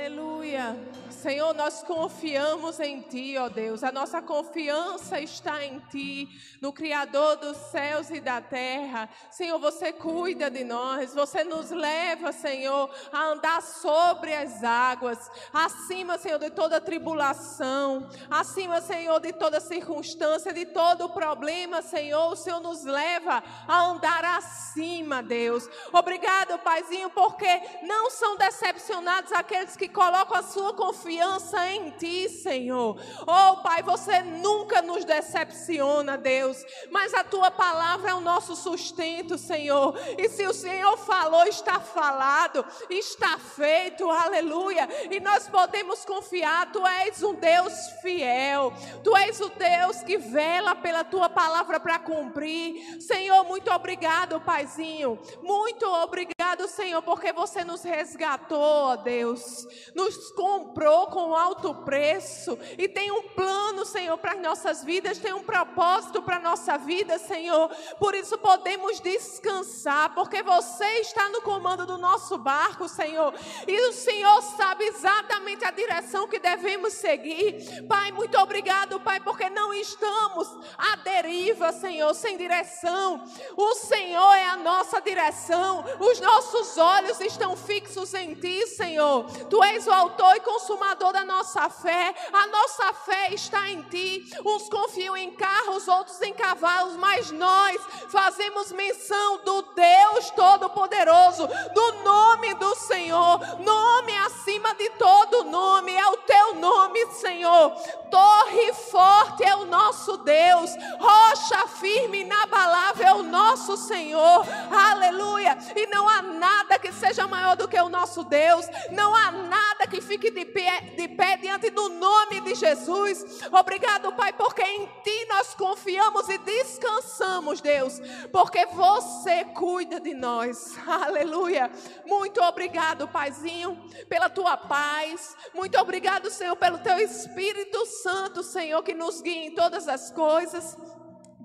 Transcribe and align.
Aleluia. 0.00 0.78
Senhor, 1.10 1.52
nós 1.52 1.82
confiamos 1.82 2.80
em 2.80 3.02
Ti, 3.02 3.36
ó 3.36 3.50
Deus. 3.50 3.84
A 3.84 3.92
nossa 3.92 4.22
confiança 4.22 5.20
está 5.20 5.62
em 5.62 5.78
Ti, 5.90 6.26
no 6.62 6.72
Criador 6.72 7.36
dos 7.36 7.58
céus 7.70 8.08
e 8.08 8.20
da 8.20 8.40
terra. 8.40 9.06
Senhor, 9.30 9.58
você 9.58 9.92
cuida 9.92 10.50
de 10.50 10.64
nós. 10.64 11.14
Você 11.14 11.44
nos 11.44 11.70
leva, 11.70 12.32
Senhor, 12.32 12.90
a 13.12 13.24
andar 13.24 13.60
sobre 13.60 14.34
as 14.34 14.64
águas. 14.64 15.30
Acima, 15.52 16.16
Senhor, 16.16 16.38
de 16.38 16.48
toda 16.48 16.80
tribulação. 16.80 18.08
Acima, 18.30 18.80
Senhor, 18.80 19.20
de 19.20 19.34
toda 19.34 19.60
circunstância, 19.60 20.54
de 20.54 20.64
todo 20.64 21.10
problema, 21.10 21.82
Senhor. 21.82 22.32
O 22.32 22.36
Senhor 22.36 22.60
nos 22.60 22.82
leva 22.84 23.42
a 23.68 23.82
andar 23.82 24.24
acima, 24.24 25.22
Deus. 25.22 25.68
Obrigado, 25.92 26.58
Paizinho, 26.60 27.10
porque 27.10 27.60
não 27.82 28.08
são 28.08 28.38
decepcionados 28.38 29.32
aqueles 29.32 29.76
que 29.76 29.89
colocam 29.90 30.36
a 30.36 30.42
sua 30.42 30.72
confiança 30.72 31.66
em 31.68 31.90
Ti, 31.90 32.28
Senhor. 32.28 32.96
Oh, 33.22 33.56
Pai, 33.62 33.82
você 33.82 34.22
nunca 34.22 34.80
nos 34.82 35.04
decepciona, 35.04 36.16
Deus, 36.16 36.64
mas 36.90 37.12
a 37.14 37.22
Tua 37.22 37.50
palavra 37.50 38.10
é 38.10 38.14
o 38.14 38.20
nosso 38.20 38.56
sustento, 38.56 39.36
Senhor. 39.36 39.94
E 40.18 40.28
se 40.28 40.46
o 40.46 40.54
Senhor 40.54 40.96
falou, 40.98 41.44
está 41.44 41.80
falado, 41.80 42.64
está 42.88 43.38
feito, 43.38 44.08
aleluia. 44.10 44.88
E 45.10 45.20
nós 45.20 45.48
podemos 45.48 46.04
confiar, 46.04 46.72
Tu 46.72 46.86
és 46.86 47.22
um 47.22 47.34
Deus 47.34 47.72
fiel, 48.00 48.72
Tu 49.02 49.16
és 49.16 49.40
o 49.40 49.48
Deus 49.48 50.02
que 50.02 50.18
vela 50.18 50.74
pela 50.74 51.04
Tua 51.04 51.28
palavra 51.28 51.78
para 51.80 51.98
cumprir. 51.98 53.00
Senhor, 53.00 53.44
muito 53.44 53.70
obrigado, 53.70 54.40
Paizinho. 54.40 55.18
Muito 55.42 55.86
obrigado, 55.86 56.68
Senhor, 56.68 57.02
porque 57.02 57.32
você 57.32 57.64
nos 57.64 57.82
resgatou, 57.82 58.60
ó 58.60 58.96
Deus 58.96 59.66
nos 59.94 60.30
comprou 60.32 61.06
com 61.08 61.34
alto 61.34 61.74
preço 61.74 62.58
e 62.78 62.88
tem 62.88 63.10
um 63.10 63.22
plano, 63.30 63.84
Senhor, 63.84 64.16
para 64.18 64.32
as 64.32 64.40
nossas 64.40 64.84
vidas, 64.84 65.18
tem 65.18 65.32
um 65.32 65.42
propósito 65.42 66.22
para 66.22 66.36
a 66.36 66.40
nossa 66.40 66.76
vida, 66.78 67.18
Senhor. 67.18 67.68
Por 67.98 68.14
isso 68.14 68.38
podemos 68.38 69.00
descansar, 69.00 70.14
porque 70.14 70.42
você 70.42 70.84
está 71.00 71.28
no 71.28 71.42
comando 71.42 71.86
do 71.86 71.98
nosso 71.98 72.38
barco, 72.38 72.88
Senhor, 72.88 73.34
e 73.66 73.88
o 73.88 73.92
Senhor 73.92 74.42
sabe 74.42 74.84
exatamente 74.84 75.39
a 75.64 75.70
direção 75.70 76.28
que 76.28 76.38
devemos 76.38 76.92
seguir. 76.94 77.86
Pai, 77.86 78.12
muito 78.12 78.38
obrigado, 78.38 79.00
Pai, 79.00 79.20
porque 79.20 79.48
não 79.50 79.72
estamos 79.74 80.48
à 80.76 80.96
deriva, 80.96 81.72
Senhor, 81.72 82.14
sem 82.14 82.36
direção. 82.36 83.24
O 83.56 83.74
Senhor 83.74 84.32
é 84.34 84.44
a 84.44 84.56
nossa 84.56 85.00
direção, 85.00 85.84
os 85.98 86.20
nossos 86.20 86.78
olhos 86.78 87.20
estão 87.20 87.56
fixos 87.56 88.14
em 88.14 88.34
Ti, 88.34 88.66
Senhor. 88.66 89.24
Tu 89.48 89.62
és 89.64 89.86
o 89.86 89.92
autor 89.92 90.36
e 90.36 90.40
consumador 90.40 91.12
da 91.12 91.24
nossa 91.24 91.68
fé. 91.68 92.14
A 92.32 92.46
nossa 92.46 92.92
fé 92.92 93.34
está 93.34 93.68
em 93.68 93.82
ti. 93.82 94.30
Uns 94.44 94.68
confiam 94.68 95.16
em 95.16 95.30
carros, 95.32 95.88
outros 95.88 96.20
em 96.22 96.32
cavalos, 96.32 96.96
mas 96.96 97.30
nós 97.30 97.80
fazemos 98.08 98.72
menção 98.72 99.38
do 99.44 99.62
Deus 99.62 100.30
Todo-Poderoso, 100.30 101.46
do 101.74 101.92
nome 102.02 102.54
do 102.54 102.74
Senhor, 102.74 103.38
nome 103.60 104.16
acima 104.18 104.74
de 104.74 104.88
todo 104.90 105.39
nome, 105.44 105.94
é 105.94 106.06
o 106.08 106.16
teu 106.18 106.54
nome, 106.54 107.06
Senhor. 107.12 107.70
Torre 108.10 108.72
forte 108.72 109.44
é 109.44 109.54
o 109.54 109.64
nosso 109.64 110.16
Deus, 110.18 110.70
rocha 110.98 111.68
firme, 111.68 112.22
inabalável 112.22 113.06
é 113.06 113.14
o 113.14 113.22
nosso 113.22 113.76
Senhor. 113.76 114.44
Aleluia! 114.70 115.56
E 115.76 115.86
não 115.86 116.08
há 116.08 116.20
nada 116.20 116.78
que 116.78 116.92
seja 116.92 117.26
maior 117.28 117.56
do 117.56 117.68
que 117.68 117.80
o 117.80 117.88
nosso 117.88 118.24
Deus, 118.24 118.66
não 118.90 119.14
há 119.14 119.30
nada 119.30 119.86
que 119.86 120.00
fique 120.00 120.30
de 120.30 120.44
pé, 120.44 120.80
de 120.96 121.08
pé 121.08 121.36
diante 121.36 121.70
do 121.70 121.88
nome 121.88 122.40
de 122.40 122.54
Jesus. 122.54 123.40
Obrigado, 123.52 124.12
Pai, 124.12 124.32
porque 124.32 124.62
em 124.62 124.86
Ti 125.04 125.26
nós 125.28 125.54
confiamos 125.54 126.28
e 126.28 126.38
descansamos, 126.38 127.60
Deus, 127.60 128.00
porque 128.32 128.66
você 128.66 129.44
cuida 129.44 130.00
de 130.00 130.14
nós. 130.14 130.76
Aleluia. 130.86 131.70
Muito 132.06 132.42
obrigado, 132.42 133.06
Paizinho, 133.08 133.76
pela 134.08 134.28
Tua 134.28 134.56
paz. 134.56 135.29
Muito 135.54 135.78
obrigado, 135.78 136.30
Senhor, 136.30 136.56
pelo 136.56 136.78
Teu 136.78 136.98
Espírito 136.98 137.84
Santo, 137.86 138.42
Senhor, 138.42 138.82
que 138.82 138.94
nos 138.94 139.20
guia 139.20 139.46
em 139.46 139.54
todas 139.54 139.88
as 139.88 140.10
coisas. 140.10 140.76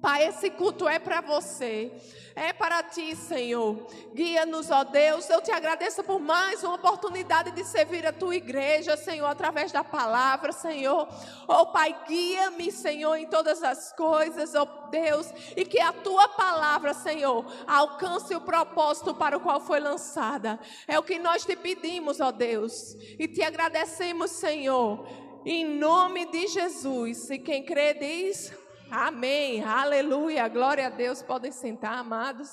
Pai, 0.06 0.28
esse 0.28 0.52
culto 0.52 0.88
é 0.88 1.00
para 1.00 1.20
você. 1.20 1.92
É 2.36 2.54
para 2.54 2.84
ti, 2.84 3.16
Senhor. 3.16 3.88
Guia-nos, 4.14 4.70
ó 4.70 4.84
Deus. 4.84 5.28
Eu 5.32 5.42
te 5.42 5.50
agradeço 5.50 6.04
por 6.04 6.20
mais 6.20 6.64
uma 6.64 6.76
oportunidade 6.76 7.50
de 7.50 7.64
servir 7.64 8.06
a 8.06 8.14
tua 8.14 8.36
igreja, 8.36 8.96
Senhor, 8.96 9.26
através 9.26 9.72
da 9.72 9.84
palavra, 9.84 10.52
Senhor. 10.52 11.08
Oh, 11.48 11.66
Pai, 11.66 11.96
guia-me, 12.08 12.72
Senhor, 12.72 13.16
em 13.16 13.26
todas 13.26 13.64
as 13.64 13.94
coisas, 13.94 14.54
ó 14.54 14.66
Deus, 14.92 15.26
e 15.58 15.66
que 15.66 15.80
a 15.80 15.92
tua 15.92 16.28
palavra, 16.28 16.94
Senhor, 16.94 17.44
alcance 17.66 18.36
o 18.36 18.42
propósito 18.42 19.16
para 19.16 19.38
o 19.38 19.42
qual 19.42 19.60
foi 19.60 19.80
lançada. 19.80 20.60
É 20.88 21.00
o 21.00 21.04
que 21.04 21.18
nós 21.18 21.44
te 21.44 21.56
pedimos, 21.56 22.22
ó 22.22 22.32
Deus, 22.32 22.96
e 23.18 23.28
te 23.28 23.42
agradecemos, 23.42 24.30
Senhor. 24.30 25.04
Em 25.44 25.66
nome 25.66 26.28
de 26.28 26.46
Jesus. 26.46 27.28
E 27.32 27.40
quem 27.40 27.66
crê 27.66 27.96
diz. 27.96 28.65
Amém. 28.90 29.64
Aleluia. 29.64 30.48
Glória 30.48 30.88
a 30.88 30.90
Deus. 30.90 31.22
Podem 31.22 31.52
sentar, 31.52 31.94
amados. 31.94 32.50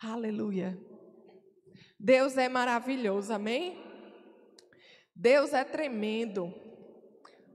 Aleluia. 0.00 0.78
Deus 1.98 2.36
é 2.36 2.48
maravilhoso. 2.48 3.32
Amém. 3.32 3.82
Deus 5.14 5.52
é 5.52 5.64
tremendo. 5.64 6.52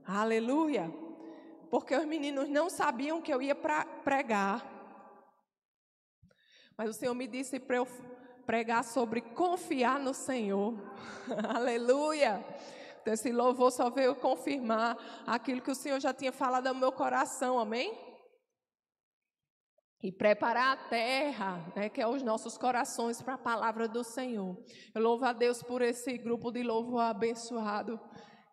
Aleluia. 0.04 0.92
Porque 1.70 1.94
os 1.94 2.04
meninos 2.04 2.48
não 2.48 2.68
sabiam 2.68 3.22
que 3.22 3.32
eu 3.32 3.40
ia 3.40 3.54
pregar. 3.54 4.68
Mas 6.76 6.90
o 6.90 6.92
Senhor 6.92 7.14
me 7.14 7.26
disse 7.26 7.60
para 7.60 7.76
eu 7.76 7.86
pregar 8.44 8.84
sobre 8.84 9.20
confiar 9.20 9.98
no 10.00 10.12
Senhor. 10.12 10.74
Aleluia. 11.54 12.44
Então, 13.00 13.14
esse 13.14 13.32
louvor 13.32 13.72
só 13.72 13.90
veio 13.90 14.14
confirmar 14.14 14.96
aquilo 15.26 15.62
que 15.62 15.70
o 15.70 15.74
Senhor 15.74 16.00
já 16.00 16.12
tinha 16.12 16.32
falado 16.32 16.66
ao 16.66 16.74
meu 16.74 16.92
coração, 16.92 17.58
amém? 17.58 17.98
E 20.02 20.10
preparar 20.10 20.76
a 20.76 20.88
terra, 20.88 21.72
né, 21.76 21.88
que 21.88 22.00
é 22.00 22.06
os 22.06 22.22
nossos 22.22 22.56
corações 22.56 23.20
para 23.20 23.34
a 23.34 23.38
palavra 23.38 23.86
do 23.86 24.02
Senhor. 24.02 24.56
Eu 24.94 25.02
louvo 25.02 25.24
a 25.24 25.32
Deus 25.32 25.62
por 25.62 25.82
esse 25.82 26.16
grupo 26.16 26.50
de 26.50 26.62
louvor 26.62 27.02
abençoado 27.02 28.00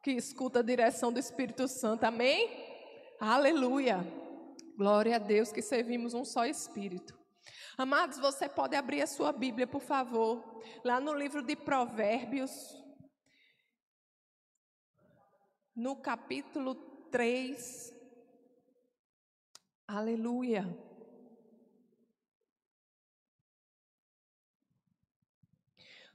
que 0.04 0.12
escuta 0.12 0.60
a 0.60 0.64
direção 0.64 1.12
do 1.12 1.20
Espírito 1.20 1.68
Santo, 1.68 2.04
amém? 2.06 2.50
Aleluia. 3.20 4.06
Glória 4.78 5.16
a 5.16 5.20
Deus 5.20 5.52
que 5.52 5.62
servimos 5.62 6.14
um 6.14 6.24
só 6.24 6.46
Espírito. 6.46 7.18
Amados, 7.78 8.18
você 8.18 8.48
pode 8.48 8.76
abrir 8.76 9.02
a 9.02 9.08
sua 9.08 9.32
Bíblia, 9.32 9.68
por 9.68 9.82
favor, 9.82 10.62
lá 10.84 11.00
no 11.00 11.14
livro 11.14 11.42
de 11.42 11.56
Provérbios, 11.56 12.52
no 15.78 15.96
capítulo 15.96 16.74
3. 17.12 17.94
Aleluia. 19.88 20.66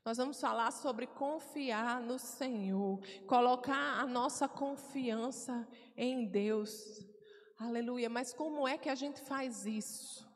Nós 0.05 0.19
vamos 0.19 0.41
falar 0.41 0.73
sobre 0.73 1.07
confiar 1.07 2.01
no 2.01 2.19
Senhor, 2.19 2.99
colocar 3.29 4.01
a 4.01 4.05
nossa 4.05 4.49
confiança 4.49 5.69
em 5.97 6.27
Deus. 6.27 7.07
Aleluia. 7.57 8.11
Mas 8.11 8.35
como 8.35 8.67
é 8.67 8.77
que 8.77 8.89
a 8.89 8.97
gente 8.97 9.21
faz 9.21 9.65
isso? 9.65 10.29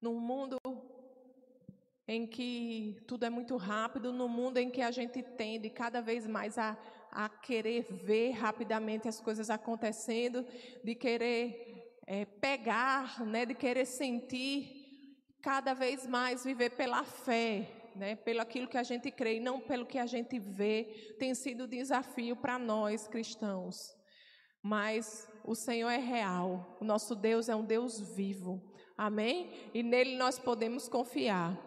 Num 0.00 0.18
mundo 0.18 0.56
em 2.08 2.26
que 2.26 2.98
tudo 3.06 3.26
é 3.26 3.30
muito 3.30 3.58
rápido, 3.58 4.10
num 4.10 4.26
mundo 4.26 4.56
em 4.56 4.70
que 4.70 4.80
a 4.80 4.90
gente 4.90 5.22
tende 5.22 5.68
cada 5.68 6.00
vez 6.00 6.26
mais 6.26 6.56
a 6.56 6.78
a 7.12 7.28
querer 7.28 7.86
ver 7.90 8.32
rapidamente 8.32 9.08
as 9.08 9.20
coisas 9.20 9.50
acontecendo, 9.50 10.44
de 10.82 10.94
querer 10.94 12.00
é, 12.06 12.24
pegar, 12.24 13.24
né, 13.24 13.46
de 13.46 13.54
querer 13.54 13.86
sentir, 13.86 15.16
cada 15.42 15.74
vez 15.74 16.06
mais 16.06 16.44
viver 16.44 16.70
pela 16.70 17.04
fé, 17.04 17.68
né, 17.96 18.16
pelo 18.16 18.40
aquilo 18.40 18.68
que 18.68 18.76
a 18.76 18.82
gente 18.82 19.10
crê 19.10 19.36
e 19.36 19.40
não 19.40 19.60
pelo 19.60 19.86
que 19.86 19.98
a 19.98 20.06
gente 20.06 20.38
vê, 20.38 21.16
tem 21.18 21.34
sido 21.34 21.66
desafio 21.66 22.36
para 22.36 22.58
nós 22.58 23.08
cristãos. 23.08 23.96
Mas 24.62 25.28
o 25.44 25.54
Senhor 25.54 25.88
é 25.88 25.98
real, 25.98 26.76
o 26.80 26.84
nosso 26.84 27.14
Deus 27.14 27.48
é 27.48 27.56
um 27.56 27.64
Deus 27.64 28.00
vivo, 28.14 28.62
amém? 28.96 29.50
E 29.72 29.82
nele 29.82 30.16
nós 30.16 30.38
podemos 30.38 30.88
confiar. 30.88 31.58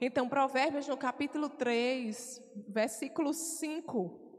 Então, 0.00 0.28
Provérbios 0.28 0.88
no 0.88 0.96
capítulo 0.96 1.48
3, 1.48 2.42
versículo 2.68 3.34
5. 3.34 4.29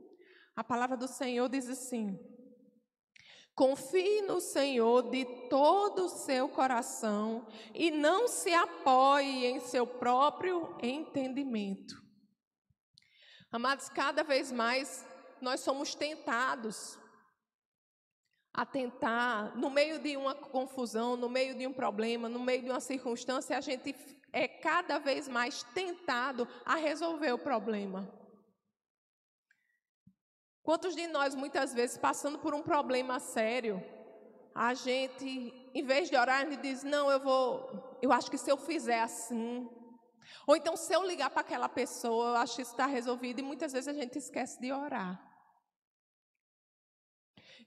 A 0.56 0.64
palavra 0.64 0.98
do 0.98 1.08
Senhor 1.08 1.48
diz 1.50 1.70
assim: 1.70 2.20
Confie 3.56 4.22
no 4.22 4.40
Senhor 4.40 5.10
de 5.10 5.26
todo 5.50 6.06
o 6.06 6.10
seu 6.10 6.50
coração 6.50 7.48
e 7.74 7.92
não 7.92 8.28
se 8.28 8.54
apoie 8.54 9.46
em 9.46 9.60
seu 9.60 9.86
próprio 9.86 10.76
entendimento. 10.82 12.02
Amados, 13.52 13.90
cada 13.90 14.24
vez 14.24 14.52
mais 14.52 15.06
nós 15.42 15.60
somos 15.60 15.94
tentados 15.94 16.98
a 18.54 18.66
tentar, 18.66 19.56
no 19.56 19.70
meio 19.70 20.00
de 20.00 20.18
uma 20.18 20.36
confusão, 20.36 21.16
no 21.16 21.30
meio 21.30 21.58
de 21.58 21.66
um 21.66 21.74
problema, 21.74 22.28
no 22.28 22.40
meio 22.40 22.64
de 22.64 22.70
uma 22.70 22.82
circunstância, 22.82 23.58
a 23.58 23.62
gente 23.62 23.96
é 24.34 24.48
cada 24.48 25.00
vez 25.00 25.28
mais 25.28 25.64
tentado 25.74 26.48
a 26.66 26.76
resolver 26.76 27.32
o 27.32 27.40
problema. 27.40 28.21
Quantos 30.72 30.96
de 30.96 31.06
nós, 31.06 31.36
muitas 31.36 31.74
vezes, 31.74 31.98
passando 31.98 32.40
por 32.40 32.54
um 32.54 32.62
problema 32.62 33.20
sério, 33.20 33.84
a 34.56 34.74
gente, 34.74 35.70
em 35.76 35.84
vez 35.84 36.10
de 36.10 36.16
orar, 36.16 36.50
gente 36.50 36.62
diz: 36.62 36.82
Não, 36.82 37.12
eu 37.12 37.20
vou, 37.20 37.98
eu 38.02 38.10
acho 38.10 38.32
que 38.32 38.38
se 38.38 38.50
eu 38.50 38.56
fizer 38.56 39.02
assim. 39.02 39.70
Ou 40.48 40.56
então, 40.56 40.78
se 40.78 40.94
eu 40.94 41.06
ligar 41.06 41.30
para 41.30 41.42
aquela 41.42 41.68
pessoa, 41.68 42.30
eu 42.30 42.36
acho 42.38 42.56
que 42.56 42.62
isso 42.62 42.72
está 42.72 42.86
resolvido. 42.86 43.40
E 43.40 43.44
muitas 43.44 43.74
vezes 43.74 43.90
a 43.90 43.94
gente 43.94 44.18
esquece 44.18 44.62
de 44.62 44.72
orar. 44.72 45.22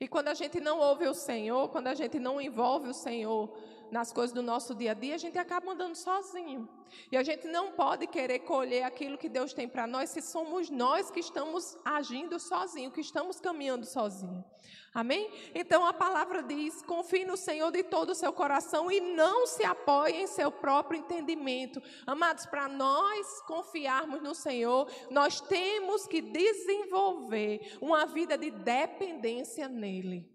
E 0.01 0.09
quando 0.09 0.29
a 0.29 0.35
gente 0.35 0.59
não 0.59 0.79
ouve 0.79 1.07
o 1.07 1.13
Senhor, 1.13 1.69
quando 1.69 1.89
a 1.89 1.95
gente 1.95 2.19
não 2.19 2.41
envolve 2.41 2.89
o 2.89 2.95
Senhor 2.95 3.55
nas 3.91 4.13
coisas 4.13 4.35
do 4.35 4.43
nosso 4.43 4.75
dia 4.75 4.93
a 4.93 4.95
dia, 4.95 5.15
a 5.15 5.19
gente 5.19 5.39
acaba 5.39 5.73
andando 5.73 5.95
sozinho. 5.95 6.69
E 7.11 7.17
a 7.17 7.23
gente 7.23 7.47
não 7.47 7.73
pode 7.73 8.07
querer 8.07 8.41
colher 8.41 8.83
aquilo 8.83 9.19
que 9.19 9.29
Deus 9.29 9.53
tem 9.53 9.69
para 9.69 9.87
nós 9.87 10.11
se 10.11 10.21
somos 10.21 10.71
nós 10.71 11.11
que 11.11 11.21
estamos 11.21 11.77
agindo 11.85 12.39
sozinho, 12.39 12.91
que 12.91 13.01
estamos 13.01 13.41
caminhando 13.41 13.85
sozinho. 13.85 14.45
Amém? 14.93 15.29
Então 15.55 15.85
a 15.85 15.93
palavra 15.93 16.43
diz: 16.43 16.83
confie 16.83 17.25
no 17.25 17.37
Senhor 17.37 17.71
de 17.73 17.83
todo 17.83 18.11
o 18.11 18.15
seu 18.15 18.33
coração 18.33 18.91
e 18.91 19.01
não 19.01 19.47
se 19.47 19.65
apoie 19.65 20.23
em 20.23 20.27
seu 20.27 20.53
próprio 20.53 21.01
entendimento. 21.01 21.83
Amados, 22.07 22.47
para 22.47 22.69
nós 22.69 23.41
confiarmos 23.43 24.23
no 24.23 24.35
Senhor, 24.35 24.89
nós 25.11 25.41
temos 25.41 26.07
que 26.07 26.23
desenvolver 26.23 27.77
uma 27.81 28.07
vida 28.07 28.39
de 28.39 28.51
dependência 28.51 29.69
nele. 29.69 30.34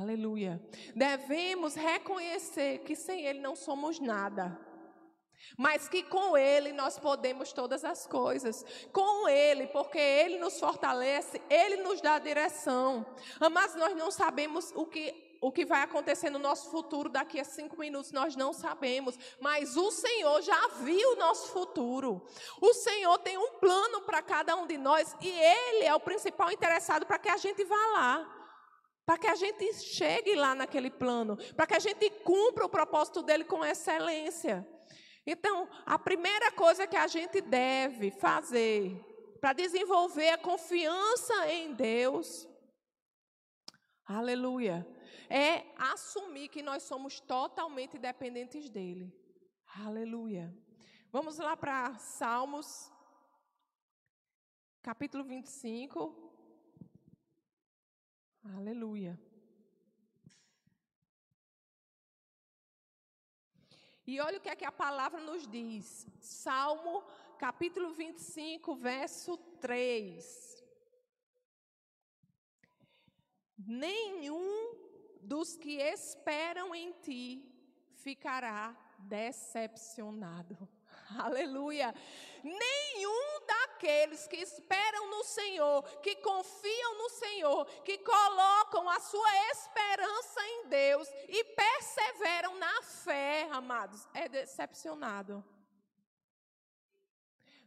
Aleluia. 0.00 0.58
Devemos 0.96 1.74
reconhecer 1.74 2.78
que 2.78 2.96
sem 2.96 3.26
Ele 3.26 3.40
não 3.40 3.54
somos 3.54 4.00
nada. 4.00 4.58
Mas 5.58 5.86
que 5.86 6.02
com 6.02 6.34
Ele 6.34 6.72
nós 6.72 6.98
podemos 6.98 7.52
todas 7.52 7.84
as 7.84 8.06
coisas. 8.06 8.64
Com 8.90 9.28
Ele, 9.28 9.66
porque 9.66 9.98
Ele 9.98 10.38
nos 10.38 10.58
fortalece, 10.58 11.42
Ele 11.50 11.82
nos 11.82 12.00
dá 12.00 12.18
direção. 12.18 13.04
Mas 13.52 13.74
nós 13.74 13.94
não 13.94 14.10
sabemos 14.10 14.72
o 14.74 14.86
que 14.86 15.30
o 15.42 15.50
que 15.50 15.66
vai 15.66 15.82
acontecer 15.82 16.30
no 16.30 16.38
nosso 16.38 16.70
futuro 16.70 17.08
daqui 17.08 17.40
a 17.40 17.44
cinco 17.44 17.76
minutos, 17.76 18.12
nós 18.12 18.36
não 18.36 18.52
sabemos. 18.52 19.18
Mas 19.40 19.76
o 19.76 19.90
Senhor 19.90 20.40
já 20.40 20.68
viu 20.84 21.14
o 21.14 21.16
nosso 21.16 21.48
futuro. 21.48 22.24
O 22.60 22.72
Senhor 22.72 23.18
tem 23.18 23.36
um 23.36 23.58
plano 23.58 24.02
para 24.02 24.22
cada 24.22 24.54
um 24.54 24.68
de 24.68 24.78
nós 24.78 25.16
e 25.20 25.28
Ele 25.28 25.84
é 25.84 25.92
o 25.92 26.00
principal 26.00 26.50
interessado 26.52 27.04
para 27.04 27.18
que 27.18 27.28
a 27.28 27.36
gente 27.36 27.64
vá 27.64 27.86
lá 27.92 28.41
para 29.04 29.18
que 29.18 29.26
a 29.26 29.34
gente 29.34 29.72
chegue 29.74 30.34
lá 30.34 30.54
naquele 30.54 30.90
plano, 30.90 31.36
para 31.56 31.66
que 31.66 31.74
a 31.74 31.78
gente 31.78 32.08
cumpra 32.24 32.64
o 32.64 32.68
propósito 32.68 33.22
dele 33.22 33.44
com 33.44 33.64
excelência. 33.64 34.66
Então, 35.26 35.68
a 35.86 35.98
primeira 35.98 36.50
coisa 36.52 36.86
que 36.86 36.96
a 36.96 37.06
gente 37.06 37.40
deve 37.40 38.10
fazer 38.10 38.98
para 39.40 39.52
desenvolver 39.52 40.30
a 40.30 40.38
confiança 40.38 41.48
em 41.52 41.74
Deus, 41.74 42.48
aleluia, 44.04 44.86
é 45.28 45.64
assumir 45.76 46.48
que 46.48 46.62
nós 46.62 46.82
somos 46.84 47.20
totalmente 47.20 47.98
dependentes 47.98 48.68
dele. 48.68 49.12
Aleluia. 49.84 50.54
Vamos 51.10 51.38
lá 51.38 51.56
para 51.56 51.96
Salmos, 51.98 52.92
capítulo 54.82 55.24
25. 55.24 56.31
Aleluia. 58.44 59.18
E 64.04 64.20
olha 64.20 64.38
o 64.38 64.40
que 64.40 64.48
é 64.48 64.56
que 64.56 64.64
a 64.64 64.72
palavra 64.72 65.20
nos 65.20 65.46
diz. 65.46 66.06
Salmo, 66.20 67.04
capítulo 67.38 67.92
25, 67.92 68.74
verso 68.74 69.36
3. 69.60 70.64
Nenhum 73.56 74.74
dos 75.22 75.56
que 75.56 75.76
esperam 75.76 76.74
em 76.74 76.92
ti 76.94 77.48
ficará 77.94 78.76
decepcionado. 78.98 80.68
Aleluia. 81.16 81.94
Nenhum 82.42 83.46
daqueles 83.46 84.26
que 84.26 84.36
esperam 84.36 85.10
no 85.10 85.24
Senhor, 85.24 85.82
que 86.00 86.16
confiam 86.16 86.98
no 86.98 87.08
Senhor, 87.10 87.64
que 87.84 87.98
colocam 87.98 88.88
a 88.88 88.98
sua 89.00 89.50
esperança 89.50 90.40
em 90.46 90.68
Deus 90.68 91.08
e 91.28 91.44
perseveram 91.44 92.58
na 92.58 92.82
fé, 92.82 93.48
amados, 93.50 94.06
é 94.14 94.28
decepcionado. 94.28 95.44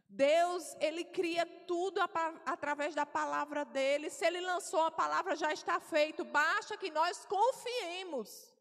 Deus, 0.08 0.74
Ele 0.80 1.04
cria 1.04 1.44
tudo 1.66 2.00
através 2.46 2.94
da 2.94 3.04
palavra 3.04 3.64
dele. 3.64 4.08
Se 4.08 4.24
Ele 4.24 4.40
lançou 4.40 4.82
a 4.82 4.90
palavra, 4.90 5.36
já 5.36 5.52
está 5.52 5.80
feito. 5.80 6.24
Basta 6.24 6.76
que 6.76 6.90
nós 6.90 7.26
confiemos 7.26 8.55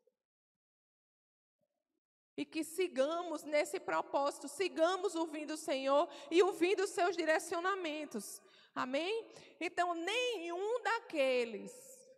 e 2.38 2.46
que 2.46 2.64
sigamos 2.64 3.44
nesse 3.44 3.80
propósito, 3.80 4.48
sigamos 4.48 5.16
ouvindo 5.16 5.54
o 5.54 5.58
Senhor 5.58 6.10
e 6.30 6.42
ouvindo 6.44 6.84
os 6.84 6.90
seus 6.90 7.16
direcionamentos. 7.16 8.42
Amém? 8.74 9.26
Então, 9.60 9.94
nenhum 9.94 10.82
daqueles 10.84 11.72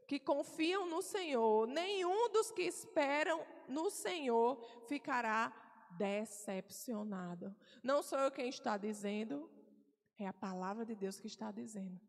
que 0.08 0.20
confiam 0.20 0.88
no 0.88 1.02
Senhor, 1.02 1.68
nenhum 1.68 2.30
dos 2.30 2.50
que 2.52 2.64
esperam 2.64 3.46
no 3.68 3.90
Senhor 3.90 4.58
ficará 4.88 5.54
decepcionado. 5.92 7.56
Não 7.84 8.02
sou 8.02 8.18
eu 8.20 8.32
quem 8.32 8.50
está 8.50 8.78
dizendo, 8.78 9.50
é 10.18 10.26
a 10.26 10.34
palavra 10.34 10.86
de 10.86 10.96
Deus 10.96 11.20
que 11.20 11.28
está 11.28 11.52
dizendo. 11.52 12.00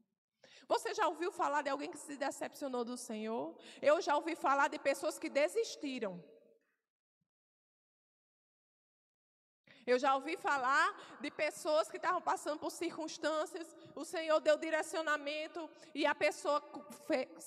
Você 0.66 0.94
já 0.94 1.08
ouviu 1.08 1.32
falar 1.32 1.62
de 1.62 1.70
alguém 1.70 1.90
que 1.90 1.99
se 1.99 2.16
decepcionou 2.16 2.84
do 2.84 2.96
Senhor? 2.96 3.56
Eu 3.82 4.00
já 4.00 4.16
ouvi 4.16 4.34
falar 4.34 4.69
de 4.69 4.78
pessoas 4.78 5.19
que 5.19 5.28
desistiram. 5.28 6.22
Eu 9.90 9.99
já 9.99 10.14
ouvi 10.14 10.37
falar 10.37 10.87
de 11.19 11.31
pessoas 11.31 11.88
que 11.90 11.96
estavam 11.96 12.20
passando 12.20 12.58
por 12.62 12.70
circunstâncias, 12.70 13.75
o 13.94 14.05
Senhor 14.05 14.38
deu 14.38 14.57
direcionamento 14.59 15.61
e 15.95 16.04
a 16.04 16.14
pessoa 16.14 16.61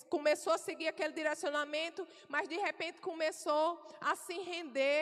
começou 0.09 0.53
a 0.53 0.57
seguir 0.57 0.87
aquele 0.87 1.13
direcionamento, 1.13 2.07
mas 2.27 2.49
de 2.53 2.57
repente 2.67 2.99
começou 2.99 3.67
a 4.09 4.15
se 4.15 4.33
render 4.51 5.01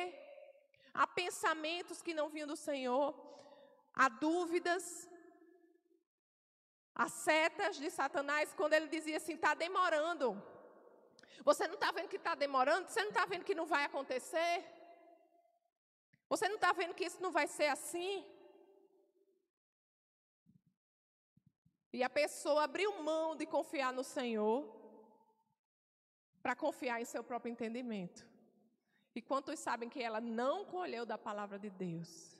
a 0.94 1.08
pensamentos 1.08 2.02
que 2.02 2.14
não 2.14 2.28
vinham 2.28 2.50
do 2.54 2.58
Senhor, 2.58 3.08
a 3.94 4.10
dúvidas, 4.10 5.08
a 6.94 7.08
setas 7.08 7.78
de 7.78 7.90
Satanás, 7.90 8.54
quando 8.54 8.74
ele 8.74 8.90
dizia 8.90 9.16
assim: 9.16 9.36
está 9.36 9.54
demorando. 9.54 10.28
Você 11.50 11.66
não 11.68 11.76
está 11.76 11.90
vendo 11.94 12.10
que 12.10 12.18
está 12.18 12.36
demorando? 12.36 12.90
Você 12.90 13.02
não 13.02 13.14
está 13.16 13.26
vendo 13.26 13.46
que 13.46 13.56
não 13.56 13.66
vai 13.66 13.86
acontecer? 13.86 14.79
Você 16.30 16.48
não 16.48 16.56
está 16.56 16.72
vendo 16.72 16.94
que 16.94 17.06
isso 17.06 17.22
não 17.22 17.32
vai 17.32 17.48
ser 17.48 17.68
assim? 17.68 18.26
E 21.92 22.04
a 22.04 22.10
pessoa 22.10 22.64
abriu 22.64 23.02
mão 23.02 23.36
de 23.36 23.46
confiar 23.46 23.92
no 23.92 24.04
Senhor 24.04 24.58
para 26.42 26.56
confiar 26.56 27.02
em 27.02 27.06
seu 27.06 27.24
próprio 27.24 27.52
entendimento. 27.52 28.28
E 29.16 29.22
quantos 29.22 29.60
sabem 29.60 29.90
que 29.90 30.02
ela 30.02 30.22
não 30.22 30.66
colheu 30.66 31.06
da 31.06 31.18
palavra 31.18 31.58
de 31.58 31.70
Deus? 31.70 32.40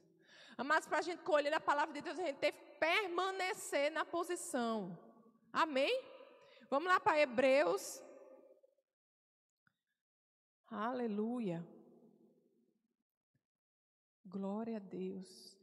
Mas 0.64 0.86
para 0.86 1.00
a 1.00 1.02
gente 1.02 1.24
colher 1.24 1.54
a 1.54 1.60
palavra 1.60 1.94
de 1.94 2.02
Deus, 2.02 2.20
a 2.20 2.26
gente 2.26 2.38
tem 2.38 2.52
que 2.52 2.62
permanecer 2.80 3.92
na 3.92 4.06
posição. 4.06 4.98
Amém? 5.52 6.04
Vamos 6.70 6.88
lá 6.88 7.00
para 7.00 7.20
Hebreus. 7.20 8.04
Aleluia. 10.70 11.66
Glória 14.30 14.78
a 14.78 14.80
Deus. 14.80 15.58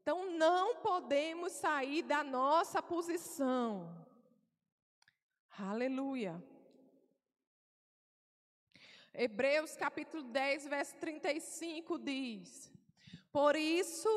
Então 0.00 0.30
não 0.30 0.76
podemos 0.76 1.52
sair 1.52 2.02
da 2.02 2.24
nossa 2.24 2.82
posição. 2.82 3.94
Aleluia. 5.58 6.42
Hebreus 9.12 9.76
capítulo 9.76 10.22
10, 10.22 10.68
verso 10.68 10.96
35 10.96 11.98
diz: 11.98 12.72
Por 13.30 13.54
isso, 13.54 14.08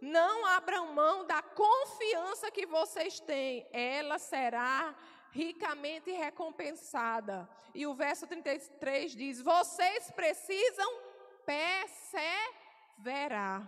não 0.00 0.46
abram 0.46 0.94
mão 0.94 1.26
da 1.26 1.42
confiança 1.42 2.48
que 2.48 2.64
vocês 2.64 3.18
têm, 3.18 3.66
ela 3.72 4.20
será 4.20 4.94
ricamente 5.32 6.12
recompensada. 6.12 7.48
E 7.74 7.88
o 7.88 7.94
verso 7.94 8.24
33 8.24 9.16
diz: 9.16 9.42
Vocês 9.42 10.12
precisam 10.12 10.88
perseverar 11.44 12.61
verá. 13.02 13.62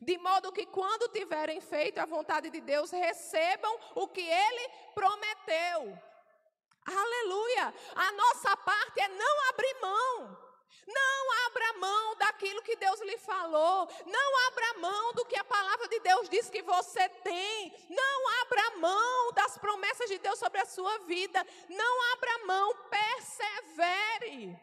De 0.00 0.18
modo 0.18 0.52
que 0.52 0.66
quando 0.66 1.08
tiverem 1.08 1.60
feito 1.60 1.98
a 1.98 2.06
vontade 2.06 2.50
de 2.50 2.60
Deus, 2.60 2.90
recebam 2.90 3.78
o 3.94 4.06
que 4.08 4.20
ele 4.20 4.68
prometeu. 4.94 5.98
Aleluia! 6.84 7.74
A 7.94 8.12
nossa 8.12 8.56
parte 8.58 9.00
é 9.00 9.08
não 9.08 9.48
abrir 9.48 9.76
mão. 9.80 10.46
Não 10.86 11.46
abra 11.46 11.72
mão 11.78 12.14
daquilo 12.16 12.62
que 12.62 12.76
Deus 12.76 13.00
lhe 13.00 13.18
falou. 13.18 13.88
Não 14.06 14.46
abra 14.46 14.78
mão 14.78 15.12
do 15.14 15.24
que 15.24 15.36
a 15.36 15.42
palavra 15.42 15.88
de 15.88 15.98
Deus 16.00 16.28
diz 16.28 16.48
que 16.48 16.62
você 16.62 17.08
tem. 17.08 17.74
Não 17.90 18.28
abra 18.42 18.76
mão 18.78 19.32
das 19.32 19.58
promessas 19.58 20.08
de 20.08 20.18
Deus 20.18 20.38
sobre 20.38 20.60
a 20.60 20.66
sua 20.66 20.98
vida. 20.98 21.44
Não 21.68 22.12
abra 22.12 22.46
mão, 22.46 22.74
persevere. 22.88 24.56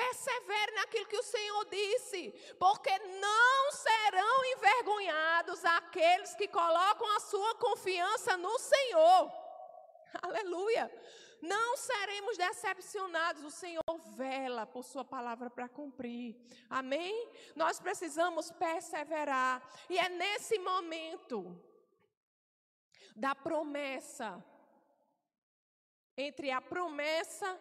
Persevere 0.00 0.72
naquilo 0.76 1.06
que 1.06 1.16
o 1.18 1.22
Senhor 1.22 1.64
disse, 1.66 2.30
porque 2.58 2.98
não 3.26 3.72
serão 3.72 4.44
envergonhados 4.56 5.62
aqueles 5.64 6.34
que 6.36 6.48
colocam 6.48 7.06
a 7.16 7.20
sua 7.20 7.54
confiança 7.56 8.34
no 8.38 8.58
Senhor. 8.58 9.30
Aleluia. 10.22 10.90
Não 11.42 11.76
seremos 11.76 12.38
decepcionados. 12.38 13.44
O 13.44 13.50
Senhor 13.50 13.82
vela 14.16 14.64
por 14.66 14.84
Sua 14.84 15.04
palavra 15.04 15.50
para 15.50 15.68
cumprir. 15.68 16.34
Amém? 16.68 17.30
Nós 17.54 17.78
precisamos 17.78 18.50
perseverar. 18.50 19.62
E 19.88 19.98
é 19.98 20.08
nesse 20.08 20.58
momento 20.58 21.38
da 23.14 23.34
promessa, 23.34 24.42
entre 26.16 26.50
a 26.50 26.60
promessa 26.60 27.58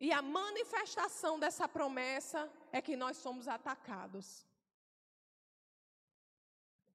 e 0.00 0.12
a 0.12 0.22
manifestação 0.22 1.38
dessa 1.38 1.68
promessa, 1.68 2.50
é 2.72 2.80
que 2.80 2.96
nós 2.96 3.16
somos 3.16 3.48
atacados. 3.48 4.46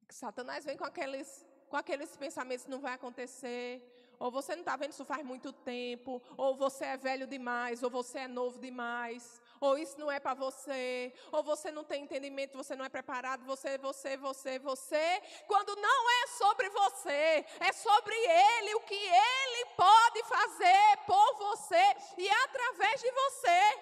Satanás 0.10 0.64
vem 0.64 0.78
com 0.78 0.86
aqueles, 0.86 1.46
com 1.70 1.76
aqueles 1.76 2.16
pensamentos: 2.16 2.68
não 2.68 2.80
vai 2.80 2.94
acontecer, 2.94 3.82
ou 4.20 4.32
você 4.32 4.56
não 4.56 4.62
está 4.62 4.76
vendo 4.76 4.92
isso 4.92 5.04
faz 5.04 5.26
muito 5.26 5.52
tempo, 5.52 6.22
ou 6.38 6.56
você 6.56 6.86
é 6.86 6.98
velho 6.98 7.28
demais, 7.28 7.84
ou 7.84 7.90
você 7.90 8.20
é 8.20 8.28
novo 8.28 8.60
demais, 8.60 9.42
ou 9.60 9.78
isso 9.78 10.00
não 10.00 10.12
é 10.12 10.20
para 10.20 10.34
você, 10.34 11.14
ou 11.32 11.42
você 11.44 11.72
não 11.72 11.84
tem 11.84 12.04
entendimento, 12.04 12.58
você 12.58 12.76
não 12.76 12.86
é 12.86 12.90
preparado, 12.90 13.44
você, 13.46 13.78
você, 13.78 14.16
você, 14.16 14.60
você, 14.60 15.22
quando 15.48 15.76
não 15.76 16.24
é 16.24 16.28
sobre 16.28 16.70
você, 16.70 17.46
é 17.60 17.72
sobre 17.74 18.16
Ele, 18.16 18.76
o 18.76 18.82
que 18.82 18.96
Ele 18.96 19.53
pode 19.76 20.24
fazer 20.24 20.98
por 21.06 21.36
você 21.36 21.96
e 22.18 22.30
através 22.30 23.02
de 23.02 23.12
você. 23.12 23.80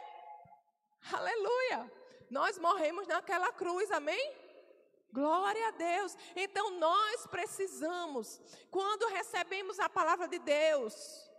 Aleluia! 1.14 1.92
Nós 2.30 2.58
morremos 2.58 3.08
naquela 3.08 3.52
cruz, 3.52 3.92
amém? 3.92 4.36
Glória 5.12 5.68
a 5.68 5.72
Deus. 5.72 6.16
Então 6.36 6.72
nós 6.72 7.28
precisamos, 7.28 8.40
quando 8.70 9.08
recebemos 9.08 9.80
a 9.80 9.90
palavra 9.90 10.28
de 10.28 10.40
Deus, 10.40 11.30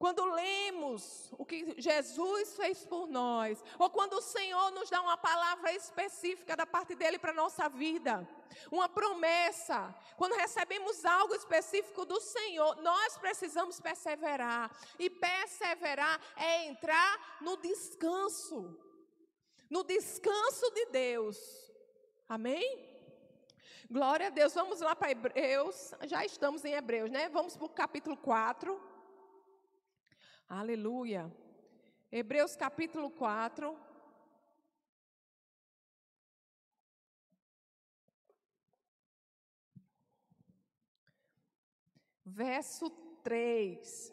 quando 0.00 0.24
lemos 0.24 1.30
o 1.36 1.44
que 1.44 1.74
Jesus 1.76 2.56
fez 2.56 2.86
por 2.86 3.06
nós, 3.06 3.62
ou 3.78 3.90
quando 3.90 4.14
o 4.14 4.22
Senhor 4.22 4.70
nos 4.70 4.88
dá 4.88 5.02
uma 5.02 5.18
palavra 5.18 5.74
específica 5.74 6.56
da 6.56 6.66
parte 6.66 6.94
dele 6.94 7.18
para 7.18 7.32
a 7.32 7.34
nossa 7.34 7.68
vida, 7.68 8.26
uma 8.72 8.88
promessa, 8.88 9.94
quando 10.16 10.36
recebemos 10.36 11.04
algo 11.04 11.34
específico 11.34 12.06
do 12.06 12.18
Senhor, 12.18 12.80
nós 12.80 13.18
precisamos 13.18 13.78
perseverar. 13.78 14.74
E 14.98 15.10
perseverar 15.10 16.18
é 16.34 16.64
entrar 16.64 17.36
no 17.42 17.58
descanso, 17.58 18.74
no 19.68 19.84
descanso 19.84 20.70
de 20.70 20.86
Deus. 20.86 21.36
Amém? 22.26 22.88
Glória 23.90 24.28
a 24.28 24.30
Deus. 24.30 24.54
Vamos 24.54 24.80
lá 24.80 24.96
para 24.96 25.10
Hebreus. 25.10 25.92
Já 26.04 26.24
estamos 26.24 26.64
em 26.64 26.72
Hebreus, 26.72 27.10
né? 27.10 27.28
Vamos 27.28 27.54
para 27.54 27.66
o 27.66 27.68
capítulo 27.68 28.16
4. 28.16 28.89
Aleluia. 30.52 31.32
Hebreus 32.10 32.56
capítulo 32.56 33.08
4. 33.08 33.78
Verso 42.24 42.90
3. 43.22 44.12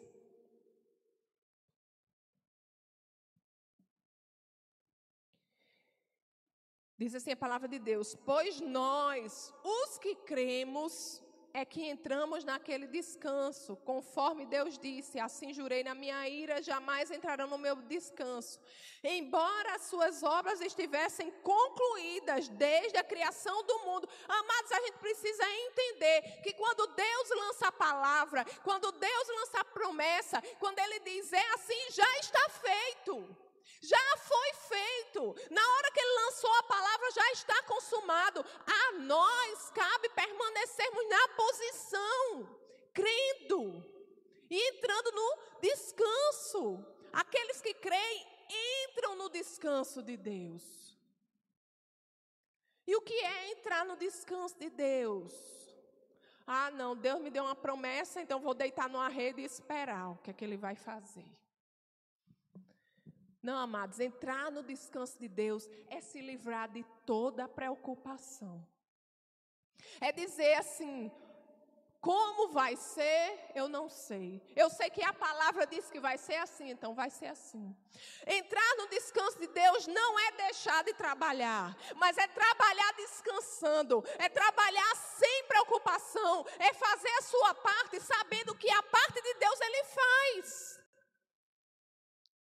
Diz 6.96 7.16
assim 7.16 7.32
a 7.32 7.36
palavra 7.36 7.66
de 7.66 7.80
Deus: 7.80 8.14
Pois 8.14 8.60
nós, 8.60 9.52
os 9.64 9.98
que 9.98 10.14
cremos, 10.14 11.20
é 11.52 11.64
que 11.64 11.88
entramos 11.88 12.44
naquele 12.44 12.86
descanso, 12.86 13.76
conforme 13.76 14.46
Deus 14.46 14.78
disse: 14.78 15.18
Assim 15.18 15.52
jurei 15.52 15.82
na 15.82 15.94
minha 15.94 16.28
ira, 16.28 16.62
jamais 16.62 17.10
entrarão 17.10 17.48
no 17.48 17.58
meu 17.58 17.76
descanso. 17.76 18.60
Embora 19.02 19.74
as 19.74 19.82
suas 19.82 20.22
obras 20.22 20.60
estivessem 20.60 21.30
concluídas 21.42 22.48
desde 22.48 22.98
a 22.98 23.04
criação 23.04 23.62
do 23.64 23.78
mundo. 23.80 24.08
Amados, 24.28 24.72
a 24.72 24.80
gente 24.80 24.98
precisa 24.98 25.44
entender 25.50 26.40
que 26.42 26.52
quando 26.52 26.86
Deus 26.88 27.30
lança 27.30 27.68
a 27.68 27.72
palavra, 27.72 28.44
quando 28.62 28.90
Deus 28.92 29.28
lança 29.28 29.60
a 29.60 29.64
promessa, 29.64 30.42
quando 30.58 30.78
Ele 30.78 31.00
diz 31.00 31.32
é 31.32 31.54
assim, 31.54 31.90
já 31.90 32.18
está 32.18 32.48
feito. 32.50 33.47
Já 33.80 34.16
foi 34.16 34.52
feito. 34.68 35.34
Na 35.50 35.62
hora 35.74 35.90
que 35.92 36.00
ele 36.00 36.24
lançou 36.24 36.52
a 36.54 36.62
palavra, 36.64 37.10
já 37.12 37.32
está 37.32 37.62
consumado. 37.62 38.44
A 38.66 38.92
nós 38.98 39.70
cabe 39.70 40.08
permanecermos 40.10 41.08
na 41.08 41.28
posição, 41.28 42.58
crendo 42.92 43.84
e 44.50 44.68
entrando 44.70 45.12
no 45.12 45.38
descanso. 45.60 46.84
Aqueles 47.12 47.60
que 47.60 47.74
creem 47.74 48.26
entram 48.88 49.16
no 49.16 49.28
descanso 49.28 50.02
de 50.02 50.16
Deus. 50.16 50.62
E 52.86 52.96
o 52.96 53.02
que 53.02 53.14
é 53.14 53.50
entrar 53.52 53.84
no 53.84 53.96
descanso 53.96 54.58
de 54.58 54.70
Deus? 54.70 55.32
Ah, 56.46 56.70
não, 56.70 56.96
Deus 56.96 57.20
me 57.20 57.30
deu 57.30 57.44
uma 57.44 57.54
promessa, 57.54 58.22
então 58.22 58.40
vou 58.40 58.54
deitar 58.54 58.88
numa 58.88 59.08
rede 59.08 59.42
e 59.42 59.44
esperar 59.44 60.12
o 60.12 60.16
que 60.16 60.30
é 60.30 60.32
que 60.32 60.42
Ele 60.42 60.56
vai 60.56 60.74
fazer. 60.74 61.26
Não, 63.48 63.56
amados, 63.56 63.98
entrar 63.98 64.50
no 64.50 64.62
descanso 64.62 65.18
de 65.18 65.26
Deus 65.26 65.66
é 65.88 66.02
se 66.02 66.20
livrar 66.20 66.68
de 66.68 66.84
toda 67.06 67.48
preocupação. 67.48 68.62
É 70.02 70.12
dizer 70.12 70.52
assim: 70.56 71.10
como 71.98 72.48
vai 72.48 72.76
ser, 72.76 73.50
eu 73.54 73.66
não 73.66 73.88
sei. 73.88 74.42
Eu 74.54 74.68
sei 74.68 74.90
que 74.90 75.02
a 75.02 75.14
palavra 75.14 75.66
diz 75.66 75.90
que 75.90 75.98
vai 75.98 76.18
ser 76.18 76.36
assim, 76.36 76.68
então 76.68 76.94
vai 76.94 77.08
ser 77.08 77.28
assim. 77.28 77.74
Entrar 78.26 78.76
no 78.76 78.86
descanso 78.88 79.38
de 79.40 79.46
Deus 79.46 79.86
não 79.86 80.18
é 80.20 80.32
deixar 80.32 80.84
de 80.84 80.92
trabalhar, 80.92 81.74
mas 81.96 82.18
é 82.18 82.26
trabalhar 82.26 82.92
descansando, 82.98 84.04
é 84.18 84.28
trabalhar 84.28 84.94
sem 84.94 85.44
preocupação, 85.44 86.44
é 86.58 86.74
fazer 86.74 87.12
a 87.12 87.22
sua 87.22 87.54
parte 87.54 87.98
sabendo 87.98 88.54
que 88.54 88.70
a 88.70 88.82
parte 88.82 89.22
de 89.22 89.34
Deus 89.34 89.60
ele 89.62 89.84
faz. 89.84 90.77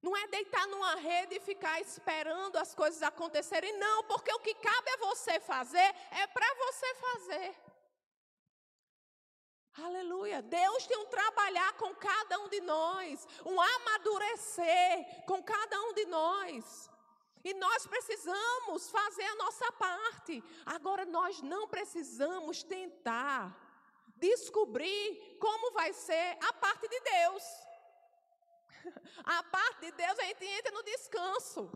Não 0.02 0.16
é 0.16 0.26
deitar 0.28 0.66
numa 0.68 0.94
rede 0.96 1.36
e 1.36 1.40
ficar 1.40 1.80
esperando 1.80 2.56
as 2.56 2.74
coisas 2.74 3.02
acontecerem, 3.02 3.76
não, 3.78 4.04
porque 4.04 4.32
o 4.32 4.40
que 4.40 4.54
cabe 4.54 4.90
a 4.90 4.96
você 4.98 5.38
fazer 5.40 5.94
é 6.10 6.26
para 6.26 6.54
você 6.54 6.94
fazer. 6.94 7.54
Aleluia. 9.78 10.42
Deus 10.42 10.86
tem 10.86 10.96
um 10.98 11.06
trabalhar 11.06 11.72
com 11.74 11.94
cada 11.94 12.38
um 12.40 12.48
de 12.48 12.60
nós, 12.60 13.26
um 13.44 13.60
amadurecer 13.60 15.24
com 15.26 15.42
cada 15.42 15.80
um 15.82 15.92
de 15.94 16.06
nós. 16.06 16.90
E 17.42 17.54
nós 17.54 17.86
precisamos 17.86 18.90
fazer 18.90 19.24
a 19.24 19.34
nossa 19.36 19.72
parte. 19.72 20.42
Agora, 20.66 21.04
nós 21.06 21.40
não 21.40 21.68
precisamos 21.68 22.62
tentar 22.62 23.56
descobrir 24.16 25.38
como 25.40 25.72
vai 25.72 25.92
ser 25.92 26.36
a 26.42 26.52
parte 26.52 26.86
de 26.86 27.00
Deus. 27.00 27.42
A 29.24 29.42
parte 29.42 29.80
de 29.86 29.92
Deus 29.92 30.18
a 30.18 30.24
gente 30.24 30.44
entra 30.44 30.72
no 30.72 30.82
descanso. 30.82 31.70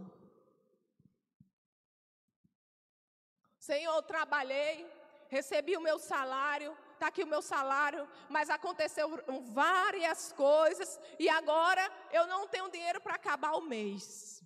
Senhor, 3.59 4.03
trabalhei, 4.03 4.91
recebi 5.29 5.77
o 5.77 5.81
meu 5.81 5.99
salário, 5.99 6.77
está 6.93 7.07
aqui 7.07 7.23
o 7.23 7.27
meu 7.27 7.41
salário, 7.41 8.09
mas 8.29 8.51
aconteceu 8.51 9.09
várias 9.53 10.33
coisas 10.33 11.01
e 11.19 11.29
agora 11.29 11.83
eu 12.13 12.27
não 12.27 12.47
tenho 12.47 12.71
dinheiro 12.71 13.01
para 13.01 13.15
acabar 13.15 13.53
o 13.53 13.63
mês. 13.63 14.43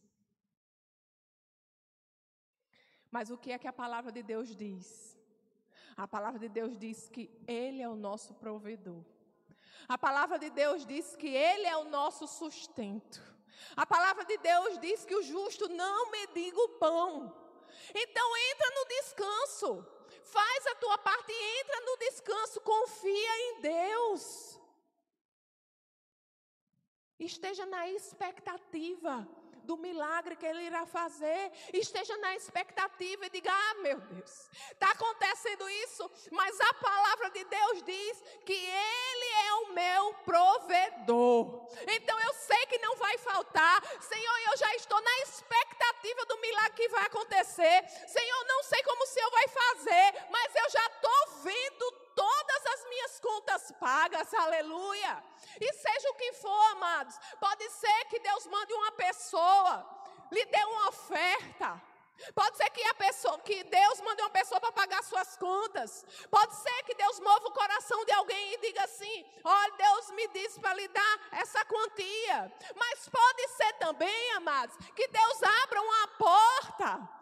Mas 3.10 3.30
o 3.30 3.38
que 3.38 3.52
é 3.52 3.58
que 3.58 3.66
a 3.66 3.72
palavra 3.72 4.12
de 4.12 4.22
Deus 4.22 4.54
diz? 4.54 5.18
A 5.96 6.06
palavra 6.06 6.38
de 6.38 6.48
Deus 6.48 6.78
diz 6.78 7.08
que 7.08 7.28
Ele 7.46 7.82
é 7.82 7.88
o 7.88 7.96
nosso 7.96 8.34
provedor. 8.34 9.04
A 9.86 9.96
palavra 9.96 10.38
de 10.38 10.50
Deus 10.50 10.84
diz 10.86 11.14
que 11.16 11.28
Ele 11.28 11.66
é 11.66 11.76
o 11.76 11.84
nosso 11.84 12.26
sustento. 12.26 13.22
A 13.76 13.86
palavra 13.86 14.24
de 14.24 14.36
Deus 14.38 14.78
diz 14.78 15.04
que 15.04 15.14
o 15.14 15.22
justo 15.22 15.68
não 15.68 16.10
mediga 16.10 16.58
o 16.60 16.68
pão. 16.70 17.34
Então 17.94 18.36
entra 18.36 18.70
no 18.70 18.84
descanso. 18.86 19.86
Faz 20.24 20.66
a 20.66 20.74
tua 20.76 20.98
parte 20.98 21.30
e 21.32 21.60
entra 21.60 21.80
no 21.80 21.96
descanso. 21.98 22.60
Confia 22.60 23.40
em 23.40 23.60
Deus. 23.60 24.60
Esteja 27.18 27.66
na 27.66 27.88
expectativa 27.88 29.26
do 29.68 29.76
milagre 29.76 30.34
que 30.34 30.46
Ele 30.46 30.62
irá 30.62 30.86
fazer. 30.86 31.52
Esteja 31.74 32.16
na 32.16 32.34
expectativa 32.34 33.26
e 33.26 33.30
diga: 33.30 33.52
Ah, 33.52 33.74
meu 33.82 34.00
Deus, 34.00 34.50
está 34.72 34.90
acontecendo 34.92 35.68
isso, 35.84 36.10
mas 36.30 36.58
a 36.58 36.72
palavra 36.74 37.30
de 37.30 37.44
Deus 37.44 37.82
diz 37.82 38.22
que 38.46 38.54
Ele 38.54 39.28
é 39.46 39.52
o 39.52 39.72
meu 39.74 40.14
provedor. 40.24 41.68
Então 41.86 42.18
eu 42.18 42.32
sei 42.32 42.64
que 42.66 42.78
não 42.78 42.96
vai 42.96 43.18
faltar. 43.18 43.82
Senhor, 44.00 44.38
eu 44.50 44.56
já 44.56 44.74
estou 44.74 45.00
na 45.02 45.18
expectativa 45.20 46.24
do 46.24 46.38
milagre 46.38 46.76
que 46.76 46.88
vai 46.88 47.04
acontecer. 47.04 47.84
Senhor, 48.08 48.44
não 48.46 48.62
sei 48.62 48.82
como 48.82 49.02
o 49.02 49.06
Senhor 49.06 49.30
vai 49.30 49.48
fazer, 49.48 50.26
mas 50.30 50.54
eu 50.54 50.70
já 50.70 50.86
estou 50.86 51.42
vendo 51.42 52.08
todas 52.18 52.66
as 52.66 52.88
minhas 52.88 53.20
contas 53.20 53.72
pagas, 53.78 54.34
aleluia. 54.34 55.22
E 55.60 55.72
seja 55.72 56.10
o 56.10 56.14
que 56.14 56.32
for, 56.32 56.64
amados, 56.72 57.16
pode 57.38 57.70
ser 57.70 58.04
que 58.06 58.18
Deus 58.18 58.44
mande 58.48 58.72
uma 58.74 58.90
pessoa, 58.92 59.86
lhe 60.32 60.44
dê 60.46 60.64
uma 60.64 60.88
oferta. 60.88 61.80
Pode 62.34 62.56
ser 62.56 62.68
que 62.70 62.82
a 62.82 62.94
pessoa, 62.94 63.38
que 63.38 63.62
Deus 63.62 64.00
mande 64.00 64.20
uma 64.22 64.30
pessoa 64.30 64.60
para 64.60 64.72
pagar 64.72 65.04
suas 65.04 65.36
contas. 65.36 66.04
Pode 66.28 66.52
ser 66.56 66.82
que 66.82 66.94
Deus 66.96 67.20
mova 67.20 67.46
o 67.46 67.52
coração 67.52 68.04
de 68.04 68.12
alguém 68.14 68.54
e 68.54 68.58
diga 68.58 68.82
assim: 68.82 69.24
olha, 69.44 69.72
Deus 69.74 70.10
me 70.10 70.26
disse 70.28 70.58
para 70.58 70.74
lhe 70.74 70.88
dar 70.88 71.28
essa 71.30 71.64
quantia. 71.64 72.52
Mas 72.74 73.08
pode 73.08 73.48
ser 73.50 73.72
também, 73.74 74.32
amados, 74.32 74.76
que 74.96 75.06
Deus 75.06 75.42
abra 75.44 75.80
uma 75.80 76.08
porta 76.08 77.18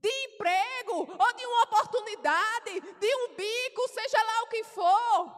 de 0.00 0.08
emprego 0.26 1.16
ou 1.18 1.32
de 1.34 1.46
uma 1.46 1.62
oportunidade, 1.64 2.80
de 2.80 3.14
um 3.16 3.34
bico, 3.34 3.88
seja 3.88 4.22
lá 4.22 4.42
o 4.42 4.46
que 4.46 4.64
for, 4.64 5.30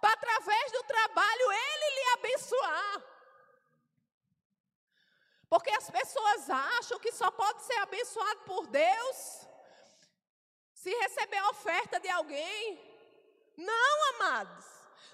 para 0.00 0.12
através 0.12 0.72
do 0.72 0.82
trabalho 0.84 1.52
ele 1.52 1.94
lhe 1.94 2.10
abençoar. 2.14 3.02
Porque 5.48 5.70
as 5.70 5.90
pessoas 5.90 6.48
acham 6.48 6.98
que 6.98 7.12
só 7.12 7.30
pode 7.30 7.62
ser 7.62 7.78
abençoado 7.78 8.40
por 8.40 8.66
Deus 8.68 9.46
se 10.74 10.90
receber 10.96 11.36
a 11.36 11.50
oferta 11.50 12.00
de 12.00 12.08
alguém. 12.30 12.78
Não, 13.56 14.14
amados. 14.14 14.64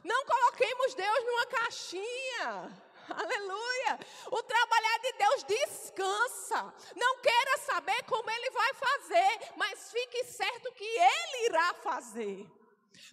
Não 0.05 0.25
coloquemos 0.25 0.95
Deus 0.95 1.25
numa 1.25 1.47
caixinha. 1.47 2.83
Aleluia. 3.09 3.99
O 4.31 4.43
trabalhar 4.43 4.99
de 4.99 5.13
Deus 5.13 5.45
descansa. 5.45 6.75
Não 6.95 7.19
queira 7.19 7.59
saber 7.59 8.03
como 8.05 8.31
ele 8.31 8.51
vai 8.51 8.75
fazer, 8.75 9.53
mas 9.57 9.91
fique 9.91 10.25
certo 10.25 10.73
que 10.73 10.85
ele 10.85 11.47
irá 11.47 11.75
fazer. 11.75 12.47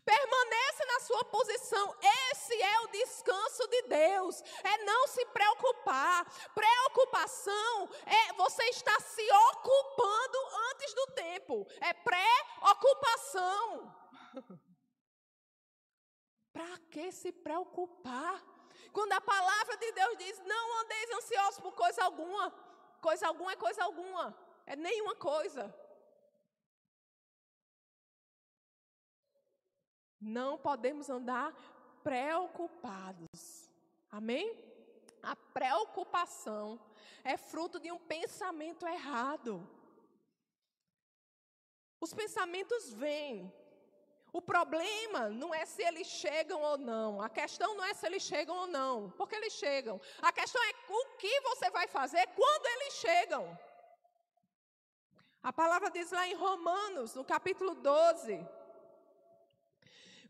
Permaneça 0.05 0.85
na 0.85 0.99
sua 0.99 1.23
posição. 1.25 1.95
Esse 2.31 2.61
é 2.61 2.79
o 2.81 2.87
descanso 2.87 3.67
de 3.67 3.81
Deus. 3.83 4.41
É 4.63 4.77
não 4.83 5.07
se 5.07 5.25
preocupar. 5.27 6.25
Preocupação 6.53 7.89
é 8.05 8.33
você 8.33 8.63
estar 8.65 8.99
se 9.01 9.25
ocupando 9.51 10.42
antes 10.83 10.93
do 10.93 11.07
tempo. 11.07 11.67
É 11.79 11.93
pré-ocupação. 11.93 13.95
Para 16.51 16.77
que 16.91 17.11
se 17.11 17.31
preocupar? 17.31 18.43
Quando 18.91 19.13
a 19.13 19.21
palavra 19.21 19.77
de 19.77 19.91
Deus 19.91 20.17
diz: 20.17 20.39
Não 20.45 20.81
andeis 20.81 21.11
ansiosos 21.11 21.59
por 21.59 21.73
coisa 21.73 22.03
alguma. 22.03 22.51
Coisa 23.01 23.27
alguma 23.27 23.53
é 23.53 23.55
coisa 23.55 23.83
alguma. 23.83 24.37
É 24.65 24.75
nenhuma 24.75 25.15
coisa. 25.15 25.73
Não 30.19 30.57
podemos 30.57 31.09
andar 31.09 31.53
preocupados. 32.03 33.69
Amém? 34.09 34.57
A 35.21 35.35
preocupação 35.35 36.79
é 37.23 37.35
fruto 37.35 37.79
de 37.79 37.91
um 37.91 37.99
pensamento 37.99 38.87
errado. 38.87 39.67
Os 42.03 42.13
pensamentos 42.13 42.91
vêm, 42.91 43.49
o 44.33 44.41
problema 44.41 45.29
não 45.29 45.55
é 45.55 45.65
se 45.65 45.81
eles 45.81 46.07
chegam 46.07 46.59
ou 46.61 46.77
não. 46.77 47.21
A 47.21 47.29
questão 47.29 47.75
não 47.77 47.85
é 47.85 47.93
se 47.93 48.05
eles 48.05 48.23
chegam 48.23 48.55
ou 48.57 48.67
não, 48.67 49.09
porque 49.11 49.35
eles 49.35 49.53
chegam. 49.53 50.01
A 50.21 50.29
questão 50.33 50.61
é 50.61 50.71
o 50.89 51.05
que 51.21 51.39
você 51.41 51.69
vai 51.69 51.87
fazer 51.87 52.27
quando 52.39 52.65
eles 52.65 52.95
chegam. 52.95 53.57
A 55.41 55.53
palavra 55.53 55.89
diz 55.89 56.11
lá 56.11 56.27
em 56.27 56.33
Romanos, 56.33 57.15
no 57.15 57.23
capítulo 57.23 57.73
12, 57.75 58.45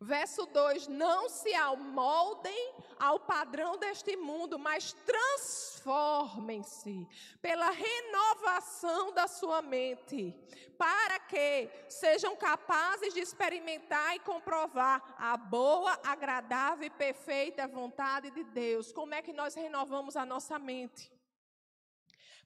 Verso 0.04 0.46
2: 0.48 0.90
Não 0.90 1.30
se 1.30 1.54
amoldem 1.54 2.74
ao 3.00 3.22
padrão 3.22 3.78
deste 3.78 4.18
mundo, 4.18 4.60
mas 4.60 4.92
transformem-se 5.06 7.08
pela 7.42 7.70
renovação 7.70 9.14
da 9.14 9.28
sua 9.28 9.62
mente, 9.62 10.36
para 10.78 11.20
que 11.20 11.70
sejam 11.88 12.36
capazes 12.36 13.14
de 13.14 13.22
experimentar 13.22 14.14
e 14.16 14.20
comprovar 14.20 15.16
a 15.18 15.38
boa, 15.38 15.98
agradável 16.04 16.86
e 16.86 16.90
perfeita 16.90 17.66
vontade 17.68 18.30
de 18.32 18.44
Deus. 18.44 18.92
Como 18.92 19.14
é 19.14 19.22
que 19.22 19.32
nós 19.32 19.56
renovamos 19.56 20.18
a 20.18 20.26
nossa 20.26 20.60
mente? 20.60 21.13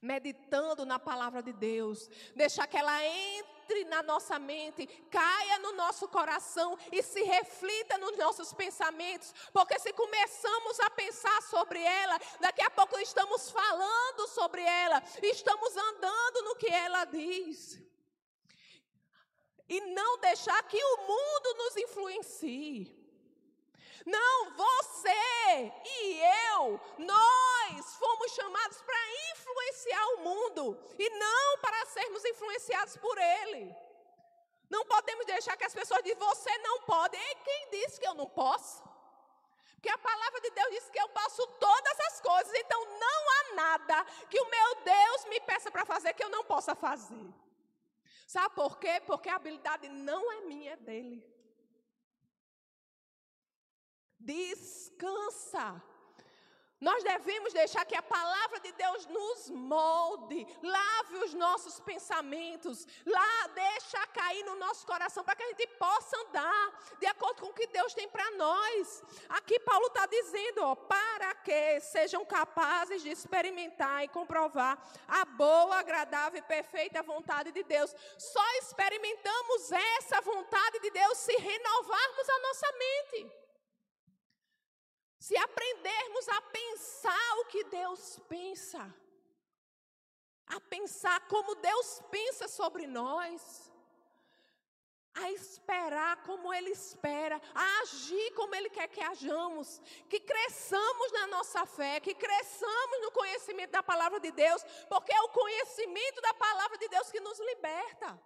Meditando 0.00 0.86
na 0.86 0.98
palavra 0.98 1.42
de 1.42 1.52
Deus, 1.52 2.08
deixar 2.34 2.66
que 2.66 2.76
ela 2.76 3.04
entre 3.04 3.84
na 3.84 4.02
nossa 4.02 4.38
mente, 4.38 4.86
caia 5.10 5.58
no 5.58 5.72
nosso 5.72 6.08
coração 6.08 6.78
e 6.90 7.02
se 7.02 7.22
reflita 7.22 7.98
nos 7.98 8.16
nossos 8.16 8.52
pensamentos, 8.52 9.34
porque 9.52 9.78
se 9.78 9.92
começamos 9.92 10.80
a 10.80 10.90
pensar 10.90 11.42
sobre 11.42 11.82
ela, 11.82 12.18
daqui 12.40 12.62
a 12.62 12.70
pouco 12.70 12.98
estamos 12.98 13.50
falando 13.50 14.28
sobre 14.28 14.62
ela, 14.62 15.02
estamos 15.22 15.76
andando 15.76 16.42
no 16.44 16.56
que 16.56 16.68
ela 16.68 17.04
diz. 17.04 17.80
E 19.68 19.80
não 19.82 20.18
deixar 20.18 20.62
que 20.62 20.82
o 20.82 20.96
mundo 20.96 21.54
nos 21.58 21.76
influencie. 21.76 22.96
Não, 24.06 24.50
você 24.52 25.72
e 25.84 26.20
eu, 26.54 26.80
nós 26.96 27.57
fomos 27.96 28.32
chamados 28.32 28.80
para 28.82 28.98
influenciar 29.32 30.06
o 30.14 30.18
mundo 30.18 30.78
e 30.98 31.10
não 31.10 31.58
para 31.58 31.86
sermos 31.86 32.24
influenciados 32.24 32.96
por 32.96 33.16
ele. 33.18 33.74
Não 34.70 34.84
podemos 34.84 35.26
deixar 35.26 35.56
que 35.56 35.64
as 35.64 35.74
pessoas 35.74 36.02
dizem, 36.02 36.18
você 36.18 36.58
não 36.58 36.82
pode. 36.82 37.16
E 37.16 37.34
quem 37.36 37.70
disse 37.70 37.98
que 37.98 38.06
eu 38.06 38.14
não 38.14 38.28
posso? 38.28 38.82
Porque 39.74 39.88
a 39.88 39.98
palavra 39.98 40.40
de 40.40 40.50
Deus 40.50 40.70
diz 40.70 40.90
que 40.90 41.00
eu 41.00 41.08
posso 41.08 41.46
todas 41.46 42.00
as 42.00 42.20
coisas, 42.20 42.52
então 42.54 42.84
não 42.98 43.30
há 43.30 43.54
nada 43.54 44.04
que 44.28 44.40
o 44.40 44.50
meu 44.50 44.74
Deus 44.82 45.24
me 45.26 45.40
peça 45.40 45.70
para 45.70 45.86
fazer 45.86 46.14
que 46.14 46.24
eu 46.24 46.28
não 46.28 46.44
possa 46.44 46.74
fazer. 46.74 47.32
Sabe 48.26 48.54
por 48.54 48.78
quê? 48.78 49.00
Porque 49.06 49.28
a 49.28 49.36
habilidade 49.36 49.88
não 49.88 50.32
é 50.32 50.40
minha, 50.42 50.72
é 50.72 50.76
dele. 50.76 51.24
Descansa. 54.18 55.82
Nós 56.80 57.02
devemos 57.02 57.52
deixar 57.52 57.84
que 57.84 57.96
a 57.96 58.02
palavra 58.02 58.60
de 58.60 58.70
Deus 58.72 59.06
nos 59.06 59.50
molde, 59.50 60.46
lave 60.62 61.16
os 61.24 61.34
nossos 61.34 61.80
pensamentos, 61.80 62.86
lá 63.04 63.48
deixa 63.48 64.06
cair 64.08 64.44
no 64.44 64.54
nosso 64.54 64.86
coração 64.86 65.24
para 65.24 65.34
que 65.34 65.42
a 65.42 65.48
gente 65.48 65.66
possa 65.78 66.16
andar 66.20 66.96
de 67.00 67.06
acordo 67.06 67.42
com 67.42 67.48
o 67.48 67.52
que 67.54 67.66
Deus 67.66 67.94
tem 67.94 68.08
para 68.08 68.30
nós. 68.32 69.02
Aqui 69.28 69.58
Paulo 69.60 69.86
está 69.86 70.06
dizendo, 70.06 70.62
ó, 70.62 70.76
para 70.76 71.34
que 71.34 71.80
sejam 71.80 72.24
capazes 72.24 73.02
de 73.02 73.10
experimentar 73.10 74.04
e 74.04 74.08
comprovar 74.08 74.78
a 75.08 75.24
boa, 75.24 75.80
agradável 75.80 76.38
e 76.38 76.42
perfeita 76.42 77.02
vontade 77.02 77.50
de 77.50 77.64
Deus. 77.64 77.92
Só 78.16 78.44
experimentamos 78.58 79.72
essa 79.72 80.20
vontade 80.20 80.78
de 80.78 80.90
Deus 80.90 81.18
se 81.18 81.36
renovarmos 81.36 82.28
a 82.28 82.38
nossa 82.38 82.72
mente. 82.72 83.47
Se 85.28 85.36
aprendermos 85.36 86.26
a 86.30 86.40
pensar 86.40 87.38
o 87.40 87.44
que 87.52 87.62
Deus 87.64 88.18
pensa, 88.30 88.82
a 90.46 90.58
pensar 90.58 91.18
como 91.32 91.54
Deus 91.56 92.00
pensa 92.10 92.48
sobre 92.48 92.86
nós, 92.86 93.70
a 95.12 95.30
esperar 95.32 96.22
como 96.22 96.54
Ele 96.54 96.70
espera, 96.70 97.38
a 97.54 97.80
agir 97.82 98.32
como 98.36 98.54
Ele 98.54 98.70
quer 98.70 98.88
que 98.88 99.02
hajamos, 99.02 99.82
que 100.08 100.18
cresçamos 100.18 101.12
na 101.12 101.26
nossa 101.26 101.66
fé, 101.66 102.00
que 102.00 102.14
cresçamos 102.14 103.02
no 103.02 103.12
conhecimento 103.12 103.72
da 103.72 103.82
palavra 103.82 104.18
de 104.20 104.30
Deus, 104.30 104.64
porque 104.88 105.12
é 105.12 105.20
o 105.20 105.28
conhecimento 105.28 106.22
da 106.22 106.32
palavra 106.32 106.78
de 106.78 106.88
Deus 106.88 107.10
que 107.10 107.20
nos 107.20 107.38
liberta. 107.38 108.18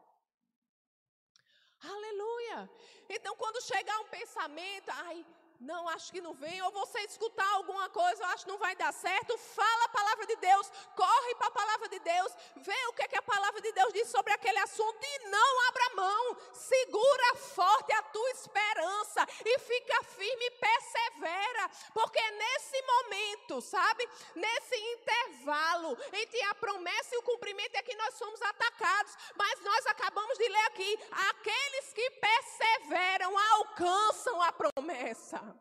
Aleluia. 1.83 2.71
Então, 3.09 3.35
quando 3.35 3.61
chegar 3.61 3.99
um 4.03 4.09
pensamento, 4.19 4.89
ai, 4.89 5.27
não, 5.63 5.89
acho 5.89 6.11
que 6.13 6.21
não 6.21 6.35
vem, 6.35 6.61
ou 6.63 6.73
você 6.73 6.99
escutar 7.01 7.49
alguma 7.55 7.89
coisa, 7.89 8.23
eu 8.23 8.29
acho 8.29 8.45
que 8.45 8.51
não 8.51 8.59
vai 8.59 8.75
dar 8.75 8.93
certo, 8.93 9.39
fala 9.39 9.85
a 9.85 9.89
palavra 9.89 10.27
de 10.27 10.37
Deus, 10.37 10.71
corre 10.97 11.35
para 11.37 11.47
a 11.47 11.53
palavra 11.53 11.89
de 11.89 11.99
Deus, 12.01 12.33
vê 12.57 12.87
o 12.89 12.93
que, 12.93 13.03
é 13.03 13.09
que 13.09 13.19
a 13.19 13.23
palavra 13.23 13.61
de 13.61 13.71
Deus 13.73 13.93
diz 13.93 14.09
sobre 14.09 14.33
aquele 14.33 14.59
assunto 14.59 14.99
e 15.03 15.29
não 15.29 15.69
abra 15.69 15.95
mão, 15.95 16.37
segura 16.53 17.37
forte 17.37 17.93
a 17.93 18.03
tua 18.03 18.31
esperança 18.31 19.27
e 19.45 19.59
fica 19.61 20.03
firme 20.05 20.47
e 20.47 20.51
persevera, 20.51 21.71
porque 21.95 22.31
nesse 22.33 22.83
momento, 22.83 23.61
sabe, 23.61 24.09
nesse 24.35 24.77
intervalo 24.77 25.97
entre 26.13 26.43
a 26.43 26.55
promessa 26.57 27.15
e 27.15 27.19
o 27.19 27.23
cumprimento 27.23 27.77
é 27.77 27.83
que 27.83 27.97
nós 27.97 28.15
somos 28.15 28.43
atacados, 28.43 29.17
mas 29.37 29.61
nós 29.61 29.87
acabamos 29.87 30.37
de 30.39 30.49
ler 30.49 30.67
aqui, 30.67 30.99
aqueles 31.31 31.93
que 31.93 32.11
perseveram 32.11 33.39
alcançam 33.39 34.43
a 34.43 34.53
promessa. 34.53 35.52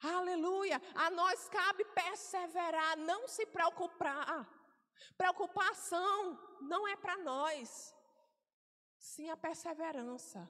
Aleluia. 0.00 0.80
A 0.94 1.10
nós 1.10 1.48
cabe 1.48 1.84
perseverar, 1.86 2.96
não 2.98 3.26
se 3.26 3.44
preocupar. 3.46 4.48
Preocupação 5.16 6.38
não 6.60 6.86
é 6.86 6.96
para 6.96 7.16
nós. 7.18 7.94
Sim 8.96 9.30
a 9.30 9.36
perseverança. 9.36 10.48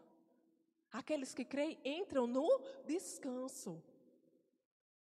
Aqueles 0.92 1.34
que 1.34 1.44
creem 1.44 1.78
entram 1.84 2.26
no 2.26 2.48
descanso. 2.86 3.82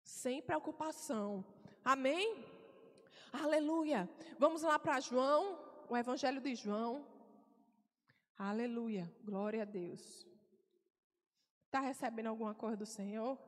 Sem 0.02 0.42
preocupação. 0.42 1.44
Amém? 1.84 2.44
Aleluia. 3.32 4.08
Vamos 4.38 4.62
lá 4.62 4.78
para 4.78 5.00
João, 5.00 5.58
o 5.88 5.96
Evangelho 5.96 6.40
de 6.40 6.54
João. 6.54 7.06
Aleluia. 8.36 9.12
Glória 9.22 9.62
a 9.62 9.64
Deus. 9.64 10.26
Está 11.66 11.80
recebendo 11.80 12.26
alguma 12.26 12.54
coisa 12.54 12.76
do 12.76 12.86
Senhor? 12.86 13.38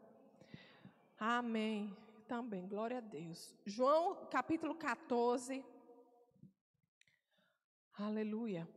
Amém. 1.25 1.97
Também, 2.27 2.67
glória 2.67 2.99
a 2.99 3.01
Deus. 3.01 3.55
João 3.65 4.27
capítulo 4.27 4.75
14. 4.75 5.65
Aleluia. 7.97 8.69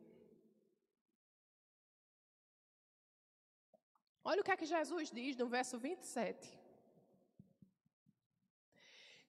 Olha 4.23 4.41
o 4.41 4.43
que 4.43 4.51
é 4.51 4.57
que 4.57 4.67
Jesus 4.67 5.09
diz 5.09 5.35
no 5.35 5.47
verso 5.47 5.79
27. 5.79 6.55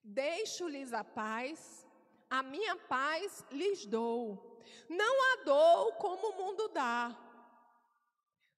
Deixo-lhes 0.04 0.92
a 0.92 1.02
paz, 1.02 1.86
a 2.28 2.42
minha 2.42 2.76
paz 2.76 3.46
lhes 3.50 3.86
dou. 3.86 4.60
Não 4.90 5.14
a 5.32 5.44
dou 5.44 5.92
como 5.94 6.32
o 6.32 6.36
mundo 6.36 6.68
dá. 6.68 7.16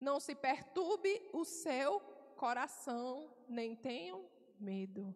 Não 0.01 0.19
se 0.19 0.35
perturbe 0.35 1.31
o 1.33 1.45
seu 1.45 2.01
coração, 2.35 3.33
nem 3.49 3.77
tenham 3.77 4.29
medo. 4.61 5.15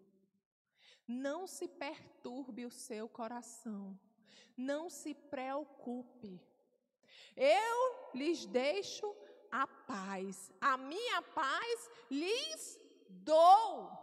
Não 1.07 1.46
se 1.46 1.68
perturbe 1.68 2.64
o 2.64 2.70
seu 2.70 3.09
coração. 3.09 3.98
Não 4.57 4.88
se 4.88 5.14
preocupe. 5.14 6.40
Eu 7.37 8.11
lhes 8.14 8.46
deixo 8.46 9.14
a 9.50 9.66
paz. 9.66 10.52
A 10.61 10.76
minha 10.76 11.22
paz 11.22 11.90
lhes 12.11 12.78
dou. 13.09 14.02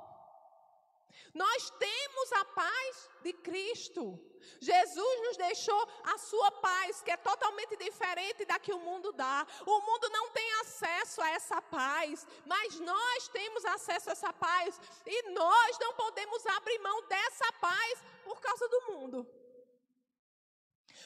Nós 1.34 1.70
temos 1.72 2.32
a 2.34 2.46
paz 2.46 3.10
de 3.22 3.34
Cristo. 3.34 4.20
Jesus 4.60 5.22
nos 5.22 5.38
deixou 5.38 5.88
a 6.04 6.18
sua 6.18 6.52
paz, 6.52 7.02
que 7.02 7.12
é 7.12 7.18
totalmente 7.18 7.76
diferente 7.78 8.46
da 8.46 8.58
que 8.58 8.74
o 8.74 8.80
mundo 8.80 9.12
dá. 9.12 9.46
O 9.66 9.80
mundo 9.82 10.10
não 10.10 10.30
tem 10.32 10.52
acesso 10.62 11.22
a 11.22 11.30
essa 11.30 11.62
paz, 11.62 12.26
mas 12.46 12.80
nós 12.80 13.28
temos 13.30 13.64
acesso 13.66 14.10
a 14.10 14.14
essa 14.14 14.34
paz. 14.34 14.80
E 15.06 15.30
nós 15.32 15.78
não 15.80 15.94
podemos 15.94 16.46
abrir 16.48 16.80
mão 16.80 17.02
dessa 17.08 17.52
paz 17.54 18.04
por 18.24 18.40
causa 18.42 18.68
do 18.68 18.82
mundo. 18.92 19.28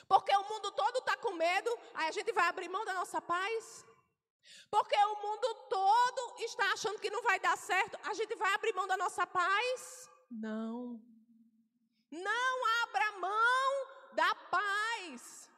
Porque 0.08 0.36
o 0.36 0.44
mundo 0.50 0.72
todo 0.72 1.00
está 1.00 1.16
com 1.18 1.34
medo, 1.34 1.80
aí 1.94 2.08
a 2.08 2.12
gente 2.12 2.32
vai 2.32 2.48
abrir 2.48 2.70
mão 2.70 2.86
da 2.86 2.94
nossa 2.94 3.22
paz. 3.22 3.86
Porque 4.70 4.96
o 4.96 5.22
mundo 5.22 5.56
todo 5.70 6.36
está 6.40 6.72
achando 6.74 7.00
que 7.00 7.10
não 7.10 7.22
vai 7.22 7.40
dar 7.40 7.58
certo, 7.58 7.98
a 8.04 8.14
gente 8.14 8.36
vai 8.36 8.54
abrir 8.54 8.74
mão 8.74 8.88
da 8.88 8.98
nossa 8.98 9.26
paz? 9.26 10.10
Não. 10.30 11.02
Não 12.12 12.66
abra 12.84 13.12
mão 13.20 13.88
da 14.14 14.36
paz. 14.36 15.50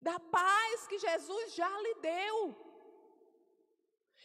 Da 0.00 0.18
paz 0.18 0.86
que 0.86 0.98
Jesus 0.98 1.54
já 1.54 1.68
lhe 1.80 1.94
deu. 1.94 2.71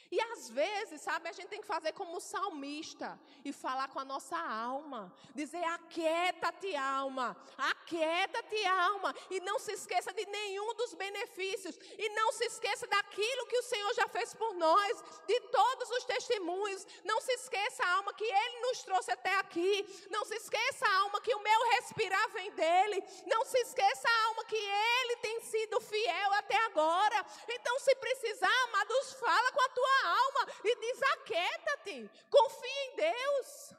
E 0.09 0.21
às 0.21 0.49
vezes, 0.49 1.01
sabe, 1.01 1.27
a 1.27 1.31
gente 1.31 1.49
tem 1.49 1.59
que 1.59 1.67
fazer 1.67 1.91
como 1.93 2.17
o 2.17 2.21
salmista 2.21 3.19
e 3.43 3.51
falar 3.51 3.89
com 3.89 3.99
a 3.99 4.05
nossa 4.05 4.37
alma. 4.37 5.13
Dizer: 5.35 5.63
aquieta-te, 5.65 6.75
alma, 6.75 7.35
aquieta-te, 7.57 8.65
alma. 8.65 9.13
E 9.29 9.39
não 9.41 9.59
se 9.59 9.73
esqueça 9.73 10.13
de 10.13 10.25
nenhum 10.27 10.73
dos 10.75 10.93
benefícios. 10.93 11.77
E 11.97 12.09
não 12.09 12.31
se 12.31 12.45
esqueça 12.45 12.87
daquilo 12.87 13.47
que 13.47 13.57
o 13.57 13.63
Senhor 13.63 13.93
já 13.95 14.07
fez 14.07 14.33
por 14.33 14.53
nós, 14.53 15.03
de 15.27 15.39
todos 15.41 15.89
os 15.91 16.05
testemunhos. 16.05 16.87
Não 17.03 17.19
se 17.19 17.33
esqueça, 17.33 17.85
alma, 17.87 18.13
que 18.13 18.23
Ele 18.23 18.59
nos 18.61 18.83
trouxe 18.83 19.11
até 19.11 19.35
aqui. 19.39 20.07
Não 20.09 20.23
se 20.23 20.35
esqueça, 20.35 20.87
alma, 21.01 21.19
que 21.19 21.35
o 21.35 21.39
meu 21.41 21.69
respirar 21.71 22.29
vem 22.29 22.51
dEle. 22.51 23.03
Não 23.25 23.43
se 23.43 23.57
esqueça, 23.59 24.07
alma, 24.27 24.45
que 24.45 24.55
Ele 24.55 25.17
tem 25.17 25.41
sido 25.41 25.81
fiel 25.81 26.33
até 26.33 26.57
agora. 26.65 27.25
Então, 27.49 27.77
se 27.79 27.93
precisar, 27.95 28.63
amados, 28.69 29.13
fala 29.13 29.51
com 29.51 29.61
a 29.61 29.69
tua 29.69 29.96
alma 30.05 30.51
e 30.63 30.75
diz: 30.75 31.01
aquieta-te, 31.03 32.12
confia 32.29 32.86
em 32.86 32.95
Deus. 32.95 33.73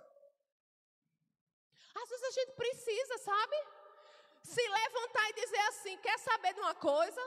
Às 1.94 2.08
vezes 2.08 2.24
a 2.24 2.30
gente 2.30 2.52
precisa, 2.52 3.18
sabe? 3.18 3.56
Se 4.42 4.68
levantar 4.68 5.30
e 5.30 5.34
dizer 5.34 5.60
assim: 5.68 5.96
quer 5.98 6.18
saber 6.18 6.54
de 6.54 6.60
uma 6.60 6.74
coisa? 6.74 7.20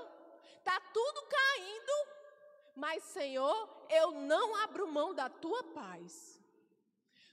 Está 0.58 0.80
tudo 0.94 1.22
caindo, 1.24 2.08
mas 2.76 3.04
Senhor, 3.04 3.86
eu 3.90 4.12
não 4.12 4.56
abro 4.58 4.88
mão 4.88 5.14
da 5.14 5.30
tua 5.30 5.64
paz. 5.74 6.41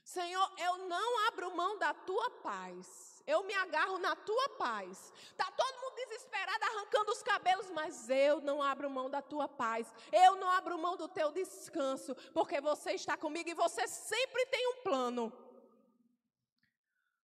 Senhor, 0.09 0.51
eu 0.57 0.75
não 0.87 1.27
abro 1.27 1.55
mão 1.55 1.77
da 1.77 1.93
tua 1.93 2.31
paz. 2.41 3.21
Eu 3.27 3.43
me 3.43 3.53
agarro 3.53 3.99
na 3.99 4.15
tua 4.15 4.49
paz. 4.57 5.13
Está 5.31 5.51
todo 5.51 5.81
mundo 5.81 5.93
desesperado, 5.97 6.63
arrancando 6.65 7.11
os 7.11 7.21
cabelos, 7.21 7.69
mas 7.69 8.09
eu 8.09 8.41
não 8.41 8.59
abro 8.59 8.89
mão 8.89 9.07
da 9.07 9.21
tua 9.21 9.47
paz. 9.47 9.93
Eu 10.11 10.35
não 10.37 10.49
abro 10.49 10.79
mão 10.79 10.97
do 10.97 11.07
teu 11.07 11.31
descanso, 11.31 12.15
porque 12.33 12.59
você 12.59 12.93
está 12.93 13.15
comigo 13.15 13.49
e 13.49 13.53
você 13.53 13.87
sempre 13.87 14.47
tem 14.47 14.67
um 14.69 14.81
plano. 14.81 15.31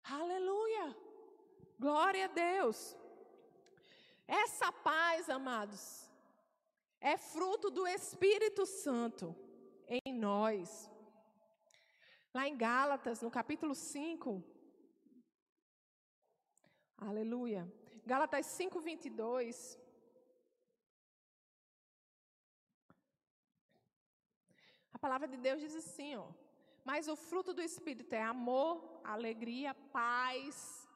Aleluia. 0.02 0.96
Glória 1.78 2.24
a 2.24 2.28
Deus. 2.28 2.96
Essa 4.26 4.72
paz, 4.72 5.30
amados, 5.30 6.10
é 7.00 7.16
fruto 7.16 7.70
do 7.70 7.86
Espírito 7.86 8.66
Santo 8.66 9.36
em 9.88 10.12
nós. 10.12 10.90
Lá 12.34 12.48
em 12.48 12.56
Gálatas, 12.56 13.20
no 13.20 13.30
capítulo 13.30 13.74
5, 13.74 14.42
Aleluia. 17.08 17.62
Gálatas 18.06 18.46
5, 18.46 18.80
22. 18.80 19.76
A 24.92 24.98
palavra 25.00 25.26
de 25.26 25.36
Deus 25.36 25.60
diz 25.60 25.74
assim, 25.74 26.14
ó. 26.14 26.28
Mas 26.84 27.08
o 27.08 27.16
fruto 27.16 27.52
do 27.52 27.60
Espírito 27.60 28.12
é 28.12 28.22
amor, 28.22 29.00
alegria, 29.02 29.74
paz, 29.74 30.88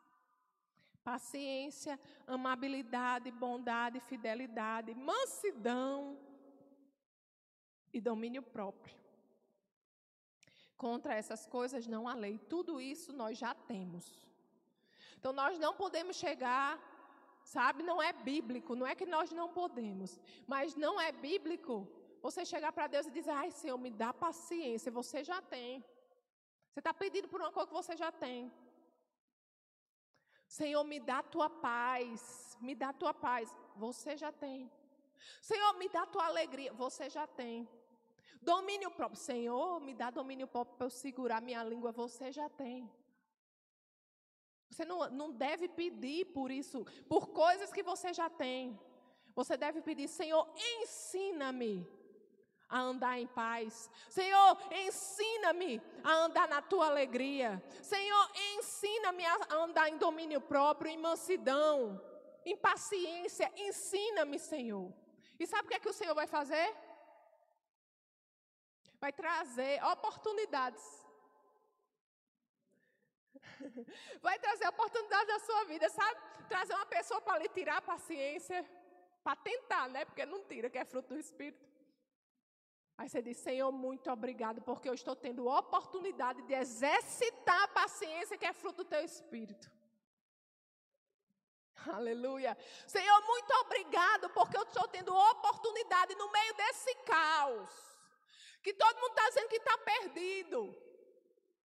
paciência, 1.03 1.99
amabilidade, 2.25 3.33
bondade, 3.33 3.99
fidelidade, 3.99 4.95
mansidão 4.95 6.17
e 7.93 8.01
domínio 8.01 8.43
próprio. 8.43 9.06
Contra 10.77 11.15
essas 11.15 11.47
coisas 11.47 11.87
não 11.87 12.07
há 12.09 12.15
lei. 12.15 12.39
Tudo 12.39 12.81
isso 12.81 13.13
nós 13.13 13.39
já 13.39 13.55
temos. 13.55 14.05
Então 15.19 15.33
nós 15.33 15.59
não 15.59 15.75
podemos 15.75 16.17
chegar, 16.17 16.79
sabe? 17.43 17.83
Não 17.83 18.03
é 18.03 18.13
bíblico, 18.13 18.75
não 18.75 18.87
é 18.87 18.95
que 18.95 19.07
nós 19.07 19.33
não 19.33 19.49
podemos, 19.53 20.21
mas 20.47 20.75
não 20.75 21.01
é 21.01 21.11
bíblico 21.11 21.89
você 22.21 22.45
chegar 22.45 22.73
para 22.73 22.87
Deus 22.87 23.07
e 23.07 23.11
dizer: 23.11 23.31
ai, 23.31 23.51
Senhor, 23.51 23.79
me 23.79 23.91
dá 23.91 24.13
paciência, 24.13 24.91
você 25.01 25.25
já 25.25 25.41
tem. 25.41 25.85
Você 26.71 26.81
está 26.81 26.93
pedindo 26.93 27.29
por 27.29 27.41
uma 27.41 27.53
coisa 27.53 27.69
que 27.69 27.75
você 27.75 27.97
já 27.97 28.13
tem. 28.13 28.53
Senhor, 30.47 30.85
me 30.85 31.01
dá 31.01 31.23
tua 31.23 31.49
paz, 31.51 32.57
me 32.61 32.75
dá 32.75 32.93
tua 32.93 33.13
paz, 33.13 33.55
você 33.75 34.17
já 34.17 34.31
tem. 34.31 34.71
Senhor, 35.41 35.73
me 35.75 35.89
dá 35.89 36.07
tua 36.07 36.27
alegria, 36.27 36.73
você 36.73 37.09
já 37.09 37.27
tem. 37.27 37.69
Domínio 38.47 38.93
próprio, 38.93 39.21
Senhor, 39.21 39.81
me 39.81 39.93
dá 39.93 40.09
domínio 40.09 40.47
próprio 40.47 40.77
para 40.77 40.87
eu 40.87 40.91
segurar 40.91 41.43
minha 41.43 41.65
língua, 41.65 41.91
você 41.91 42.31
já 42.31 42.49
tem. 42.49 42.89
Você 44.71 44.85
não, 44.85 45.11
não 45.11 45.33
deve 45.33 45.67
pedir 45.67 46.27
por 46.27 46.49
isso, 46.53 46.87
por 47.09 47.31
coisas 47.31 47.73
que 47.73 47.83
você 47.83 48.13
já 48.15 48.31
tem. 48.31 48.79
Você 49.35 49.57
deve 49.57 49.83
pedir, 49.83 50.07
Senhor, 50.07 50.49
ensina-me 50.77 51.85
a 52.69 52.79
andar 52.79 53.19
em 53.19 53.27
paz. 53.27 53.91
Senhor, 54.09 54.57
ensina-me 54.71 55.83
a 56.05 56.13
andar 56.13 56.47
na 56.47 56.63
tua 56.63 56.87
alegria. 56.87 57.61
Senhor, 57.83 58.31
ensina-me 58.55 59.27
a 59.27 59.55
andar 59.57 59.89
em 59.89 59.99
domínio 59.99 60.41
próprio, 60.41 60.93
em 60.93 60.97
mansidão, 60.97 62.01
em 62.45 62.57
paciência. 62.57 63.53
Ensina-me, 63.57 64.39
Senhor. 64.39 64.93
E 65.37 65.47
sabe 65.49 65.65
o 65.65 65.69
que 65.69 65.75
é 65.75 65.81
que 65.81 65.89
o 65.89 65.99
Senhor 66.01 66.15
vai 66.15 66.29
fazer? 66.29 66.86
Vai 69.01 69.13
trazer 69.13 69.83
oportunidades. 69.85 70.85
Vai 74.21 74.39
trazer 74.39 74.69
oportunidades 74.69 75.29
na 75.29 75.41
sua 75.41 75.65
vida, 75.65 75.89
sabe? 75.89 76.21
Trazer 76.49 76.75
uma 76.75 76.87
pessoa 76.87 77.21
para 77.21 77.39
lhe 77.39 77.49
tirar 77.49 77.79
a 77.79 77.83
paciência. 77.83 78.65
Para 79.23 79.37
tentar, 79.37 79.89
né? 79.89 80.05
Porque 80.05 80.25
não 80.25 80.45
tira, 80.45 80.71
que 80.71 80.79
é 80.79 80.85
fruto 80.85 81.15
do 81.15 81.21
Espírito. 81.21 81.67
Aí 82.99 83.09
você 83.09 83.21
diz, 83.21 83.37
Senhor, 83.37 83.71
muito 83.71 84.11
obrigado, 84.11 84.63
porque 84.63 84.89
eu 84.89 84.95
estou 84.95 85.15
tendo 85.15 85.47
oportunidade 85.47 86.41
de 86.43 86.55
exercitar 86.55 87.65
a 87.65 87.69
paciência 87.69 88.39
que 88.39 88.47
é 88.47 88.55
fruto 88.55 88.83
do 88.83 88.89
teu 88.89 89.05
espírito. 89.05 89.71
Aleluia. 91.93 92.57
Senhor, 92.87 93.21
muito 93.27 93.53
obrigado, 93.65 94.31
porque 94.31 94.57
eu 94.57 94.63
estou 94.63 94.89
tendo 94.89 95.15
oportunidade 95.15 96.15
no 96.15 96.31
meio 96.33 96.55
desse 96.55 96.95
caos. 97.05 97.96
Que 98.67 98.75
todo 98.75 99.01
mundo 99.01 99.11
está 99.11 99.29
dizendo 99.29 99.49
que 99.49 99.59
está 99.59 99.79
perdido. 99.79 100.77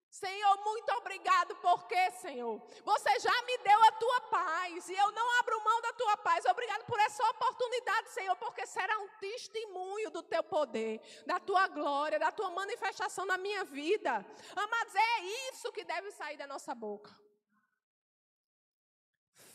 Senhor, 0.08 0.56
muito 0.64 0.92
obrigado, 0.98 1.56
porque, 1.56 2.12
Senhor, 2.12 2.62
você 2.84 3.20
já 3.20 3.42
me 3.42 3.58
deu 3.58 3.84
a 3.86 3.92
tua 3.94 4.22
paz 4.30 4.88
e 4.88 4.94
eu 4.94 5.12
não 5.12 5.40
abro 5.40 5.64
mão 5.64 5.82
da 5.82 5.94
tua 5.94 6.16
paz. 6.18 6.46
Obrigado 6.46 6.86
por 6.86 7.00
essa 7.00 7.28
oportunidade, 7.32 8.12
Senhor, 8.12 8.36
porque 8.36 8.68
será 8.68 9.00
um 9.00 9.08
testemunho 9.20 10.12
do 10.12 10.22
teu 10.22 10.44
poder, 10.44 11.02
da 11.26 11.40
tua 11.40 11.68
glória, 11.70 12.20
da 12.20 12.32
tua 12.32 12.52
manifestação 12.52 13.26
na 13.26 13.36
minha 13.36 13.64
vida. 13.64 14.24
Amados, 14.56 14.94
é 14.94 15.22
isso 15.50 15.72
que 15.72 15.84
deve 15.84 16.12
sair 16.12 16.38
da 16.38 16.46
nossa 16.46 16.76
boca. 16.76 17.20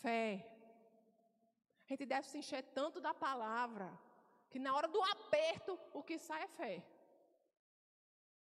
Fé. 0.03 0.45
A 1.85 1.89
gente 1.91 2.05
deve 2.07 2.27
se 2.27 2.39
encher 2.39 2.65
tanto 2.75 3.01
da 3.01 3.15
palavra 3.15 3.89
que 4.51 4.59
na 4.59 4.75
hora 4.75 4.89
do 4.89 5.01
aperto 5.01 5.79
o 5.93 6.03
que 6.03 6.19
sai 6.19 6.43
é 6.43 6.49
fé. 6.49 6.96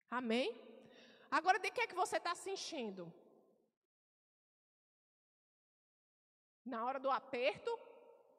Amém? 0.09 0.49
Agora, 1.29 1.59
de 1.59 1.71
que 1.71 1.81
é 1.81 1.87
que 1.87 1.95
você 1.95 2.17
está 2.17 2.33
se 2.35 2.49
enchendo? 2.49 3.11
Na 6.63 6.83
hora 6.85 6.99
do 6.99 7.11
aperto, 7.11 7.71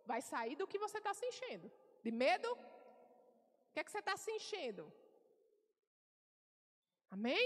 vai 0.04 0.20
sair 0.20 0.56
do 0.56 0.66
que 0.66 0.78
você 0.78 0.98
está 0.98 1.12
se 1.14 1.26
enchendo. 1.26 1.70
De 2.02 2.10
medo? 2.10 2.50
O 2.52 3.72
que 3.72 3.80
é 3.80 3.84
que 3.84 3.90
você 3.90 3.98
está 3.98 4.16
se 4.16 4.30
enchendo? 4.30 4.92
Amém? 7.10 7.44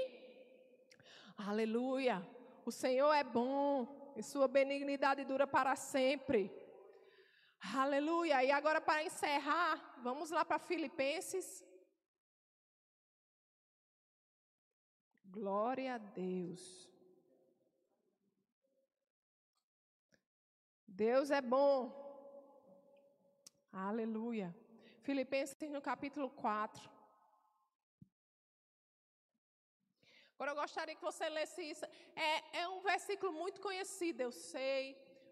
Aleluia. 1.36 2.16
O 2.64 2.70
Senhor 2.70 3.12
é 3.12 3.24
bom 3.24 4.12
e 4.16 4.22
sua 4.22 4.46
benignidade 4.46 5.24
dura 5.24 5.46
para 5.46 5.74
sempre. 5.76 6.50
Aleluia. 7.74 8.42
E 8.44 8.50
agora, 8.50 8.80
para 8.80 9.02
encerrar, 9.02 9.98
vamos 10.02 10.30
lá 10.30 10.44
para 10.44 10.58
Filipenses 10.58 11.64
Glória 15.38 15.94
a 15.94 15.98
Deus. 15.98 16.62
Deus 20.86 21.30
é 21.30 21.40
bom. 21.40 21.76
Aleluia. 23.72 24.48
Filipenses 25.02 25.70
no 25.70 25.80
capítulo 25.80 26.28
4. 26.30 26.90
Agora 30.34 30.50
eu 30.50 30.56
gostaria 30.56 30.96
que 30.96 31.08
você 31.10 31.28
lesse 31.28 31.62
isso. 31.72 31.84
É, 32.16 32.62
é 32.62 32.68
um 32.68 32.80
versículo 32.80 33.32
muito 33.32 33.60
conhecido, 33.60 34.20
eu 34.22 34.32
sei. 34.32 34.82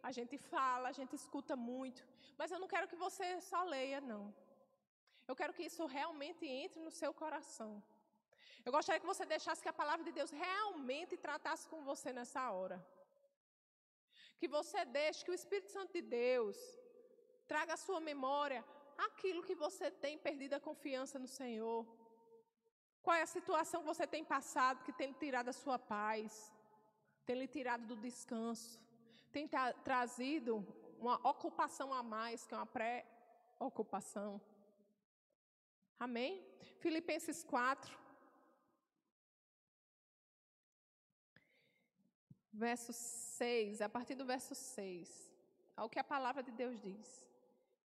A 0.03 0.13
gente 0.13 0.39
fala, 0.39 0.89
a 0.89 0.93
gente 0.93 1.15
escuta 1.17 1.57
muito. 1.57 2.07
Mas 2.37 2.51
eu 2.53 2.61
não 2.61 2.69
quero 2.69 2.87
que 2.87 3.03
você 3.05 3.41
só 3.41 3.63
leia, 3.65 4.01
não. 4.01 4.25
Eu 5.27 5.35
quero 5.35 5.53
que 5.53 5.65
isso 5.71 5.85
realmente 5.87 6.47
entre 6.47 6.81
no 6.81 6.91
seu 6.91 7.13
coração. 7.13 7.83
Eu 8.64 8.73
gostaria 8.77 9.01
que 9.01 9.12
você 9.12 9.25
deixasse 9.35 9.62
que 9.62 9.73
a 9.73 9.81
palavra 9.83 10.05
de 10.05 10.12
Deus 10.18 10.31
realmente 10.31 11.16
tratasse 11.16 11.66
com 11.68 11.83
você 11.90 12.12
nessa 12.12 12.51
hora. 12.51 12.79
Que 14.38 14.49
você 14.57 14.85
deixe 14.85 15.25
que 15.25 15.31
o 15.31 15.38
Espírito 15.40 15.71
Santo 15.77 15.92
de 15.92 16.03
Deus 16.03 16.57
traga 17.47 17.75
à 17.75 17.83
sua 17.87 18.01
memória 18.01 18.64
aquilo 19.07 19.47
que 19.49 19.55
você 19.55 19.90
tem 19.90 20.18
perdido 20.18 20.55
a 20.55 20.61
confiança 20.68 21.18
no 21.18 21.31
Senhor. 21.40 21.87
Qual 23.03 23.16
é 23.16 23.23
a 23.23 23.35
situação 23.37 23.81
que 23.81 23.92
você 23.94 24.07
tem 24.07 24.25
passado 24.25 24.85
que 24.85 24.92
tem 24.92 25.12
tirado 25.12 25.49
a 25.49 25.53
sua 25.53 25.79
paz, 25.79 26.53
tem 27.25 27.37
lhe 27.38 27.49
tirado 27.57 27.87
do 27.87 27.97
descanso, 27.97 28.81
tem 29.33 29.47
tra 29.47 29.73
trazido 29.88 30.53
uma 30.99 31.16
ocupação 31.33 31.94
a 31.94 32.03
mais, 32.03 32.44
que 32.47 32.55
é 32.55 32.57
uma 32.57 32.66
pré-ocupação. 32.66 34.40
Amém? 35.99 36.44
Filipenses 36.81 37.42
4. 37.44 38.08
Verso 42.59 42.92
6, 42.92 43.81
a 43.81 43.88
partir 43.88 44.14
do 44.14 44.27
verso 44.27 44.55
6, 44.55 45.33
ao 45.77 45.88
que 45.88 45.99
a 45.99 46.05
palavra 46.05 46.42
de 46.42 46.51
Deus 46.51 46.79
diz. 46.81 47.27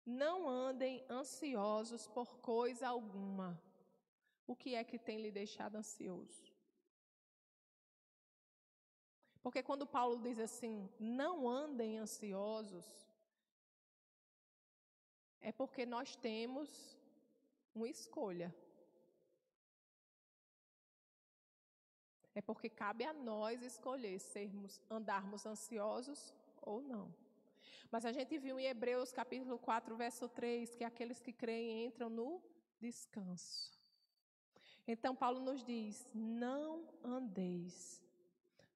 Não 0.05 0.49
andem 0.49 1.05
ansiosos 1.09 2.09
por 2.09 2.39
coisa 2.39 2.89
alguma. 2.89 3.61
O 4.47 4.57
que 4.57 4.75
é 4.75 4.83
que 4.83 4.99
tem 4.99 5.21
lhe 5.21 5.31
deixado 5.31 5.77
ansioso? 5.77 6.51
Porque 9.41 9.63
quando 9.63 9.87
Paulo 9.87 10.21
diz 10.21 10.39
assim, 10.39 10.89
não 10.99 11.49
andem 11.49 11.99
ansiosos, 11.99 12.87
é 15.41 15.53
porque 15.53 15.85
nós 15.85 16.17
temos 16.17 16.97
uma 17.75 17.89
escolha. 17.89 18.55
É 22.35 22.41
porque 22.41 22.69
cabe 22.69 23.05
a 23.05 23.13
nós 23.13 23.63
escolher 23.63 24.19
sermos, 24.19 24.81
andarmos 24.91 25.45
ansiosos 25.45 26.35
ou 26.63 26.81
não. 26.81 27.15
Mas 27.91 28.07
a 28.07 28.13
gente 28.13 28.39
viu 28.39 28.59
em 28.59 28.65
Hebreus 28.65 29.13
capítulo 29.13 29.59
4, 29.59 29.95
verso 29.97 30.29
3, 30.29 30.75
que 30.75 30.83
aqueles 30.85 31.21
que 31.21 31.33
creem 31.33 31.85
entram 31.87 32.09
no 32.09 32.43
descanso. 32.81 33.79
Então 34.89 35.15
Paulo 35.15 35.41
nos 35.41 35.63
diz: 35.63 36.09
não 36.15 36.89
andeis 37.05 38.03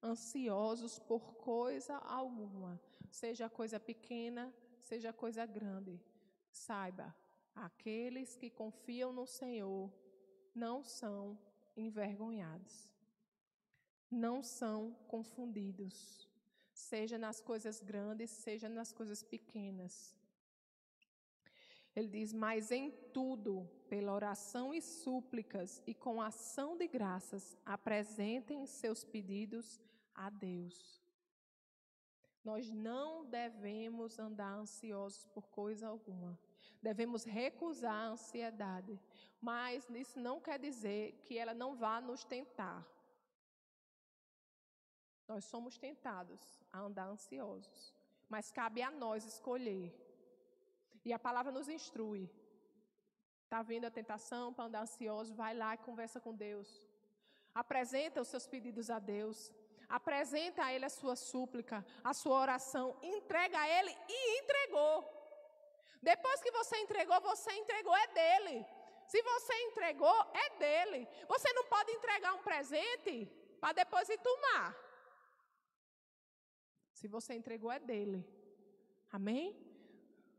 ansiosos 0.03 0.99
por 0.99 1.33
coisa 1.37 1.97
alguma, 1.97 2.79
seja 3.09 3.49
coisa 3.49 3.79
pequena, 3.79 4.53
seja 4.81 5.11
coisa 5.11 5.47
grande. 5.47 5.99
Saiba, 6.51 7.15
aqueles 7.55 8.37
que 8.37 8.51
confiam 8.51 9.11
no 9.11 9.25
Senhor 9.25 9.91
não 10.53 10.83
são 10.83 11.37
envergonhados 11.75 12.96
não 14.09 14.41
são 14.41 14.95
confundidos, 15.07 16.27
seja 16.73 17.17
nas 17.17 17.41
coisas 17.41 17.81
grandes, 17.81 18.29
seja 18.29 18.69
nas 18.69 18.91
coisas 18.91 19.23
pequenas. 19.23 20.15
Ele 21.95 22.07
diz: 22.07 22.31
Mas 22.31 22.71
em 22.71 22.91
tudo, 23.11 23.67
pela 23.89 24.13
oração 24.13 24.73
e 24.73 24.81
súplicas 24.81 25.81
e 25.87 25.93
com 25.93 26.21
ação 26.21 26.77
de 26.77 26.87
graças, 26.87 27.57
apresentem 27.65 28.65
seus 28.65 29.03
pedidos 29.03 29.81
a 30.13 30.29
Deus. 30.29 31.01
Nós 32.43 32.71
não 32.71 33.25
devemos 33.25 34.19
andar 34.19 34.53
ansiosos 34.53 35.25
por 35.25 35.49
coisa 35.49 35.87
alguma. 35.87 36.39
Devemos 36.81 37.25
recusar 37.25 37.93
a 37.93 38.07
ansiedade. 38.09 38.97
Mas 39.41 39.89
isso 39.89 40.19
não 40.19 40.39
quer 40.39 40.57
dizer 40.59 41.19
que 41.23 41.37
ela 41.37 41.53
não 41.53 41.75
vá 41.75 41.99
nos 41.99 42.23
tentar. 42.23 42.87
Nós 45.27 45.43
somos 45.45 45.77
tentados 45.77 46.41
a 46.71 46.79
andar 46.79 47.07
ansiosos, 47.07 47.93
mas 48.29 48.51
cabe 48.51 48.81
a 48.81 48.89
nós 48.89 49.25
escolher. 49.25 49.93
E 51.03 51.11
a 51.13 51.19
palavra 51.19 51.51
nos 51.51 51.67
instrui. 51.67 52.29
Está 53.43 53.61
vindo 53.61 53.85
a 53.85 53.91
tentação 53.91 54.53
para 54.53 54.65
andar 54.65 54.81
ansioso, 54.81 55.33
vai 55.33 55.53
lá 55.53 55.73
e 55.73 55.85
conversa 55.89 56.19
com 56.19 56.33
Deus. 56.33 56.81
Apresenta 57.53 58.21
os 58.21 58.27
seus 58.27 58.45
pedidos 58.45 58.89
a 58.89 58.99
Deus. 58.99 59.51
Apresenta 59.89 60.65
a 60.65 60.73
Ele 60.73 60.85
a 60.85 60.89
sua 60.89 61.15
súplica, 61.15 61.85
a 62.03 62.13
sua 62.13 62.37
oração. 62.39 62.97
Entrega 63.01 63.57
a 63.59 63.67
Ele 63.67 63.97
e 64.07 64.39
entregou. 64.39 64.95
Depois 66.01 66.41
que 66.41 66.51
você 66.51 66.77
entregou, 66.77 67.19
você 67.21 67.51
entregou, 67.53 67.95
é 67.95 68.07
dele. 68.07 68.65
Se 69.07 69.21
você 69.21 69.53
entregou, 69.67 70.17
é 70.33 70.49
dele. 70.57 71.07
Você 71.27 71.51
não 71.53 71.65
pode 71.65 71.91
entregar 71.91 72.33
um 72.33 72.43
presente 72.43 73.25
para 73.59 73.73
depois 73.73 74.07
ir 74.09 74.19
tomar. 74.19 74.86
Se 76.97 77.07
você 77.15 77.31
entregou, 77.35 77.71
é 77.71 77.79
dele. 77.79 78.21
Amém? 79.17 79.55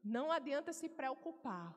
Não 0.03 0.27
adianta 0.33 0.73
se 0.73 0.89
preocupar. 0.89 1.69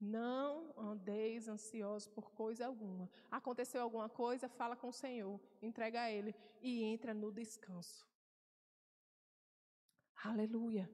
Não 0.00 0.72
andeis 0.90 1.46
ansiosos 1.46 2.08
por 2.08 2.26
coisa 2.32 2.66
alguma. 2.66 3.10
Aconteceu 3.30 3.82
alguma 3.82 4.08
coisa, 4.08 4.48
fala 4.48 4.74
com 4.74 4.88
o 4.88 4.98
Senhor, 5.04 5.38
entrega 5.60 6.00
a 6.02 6.10
Ele 6.10 6.34
e 6.62 6.82
entra 6.82 7.12
no 7.12 7.30
descanso. 7.30 8.08
Aleluia. 10.30 10.90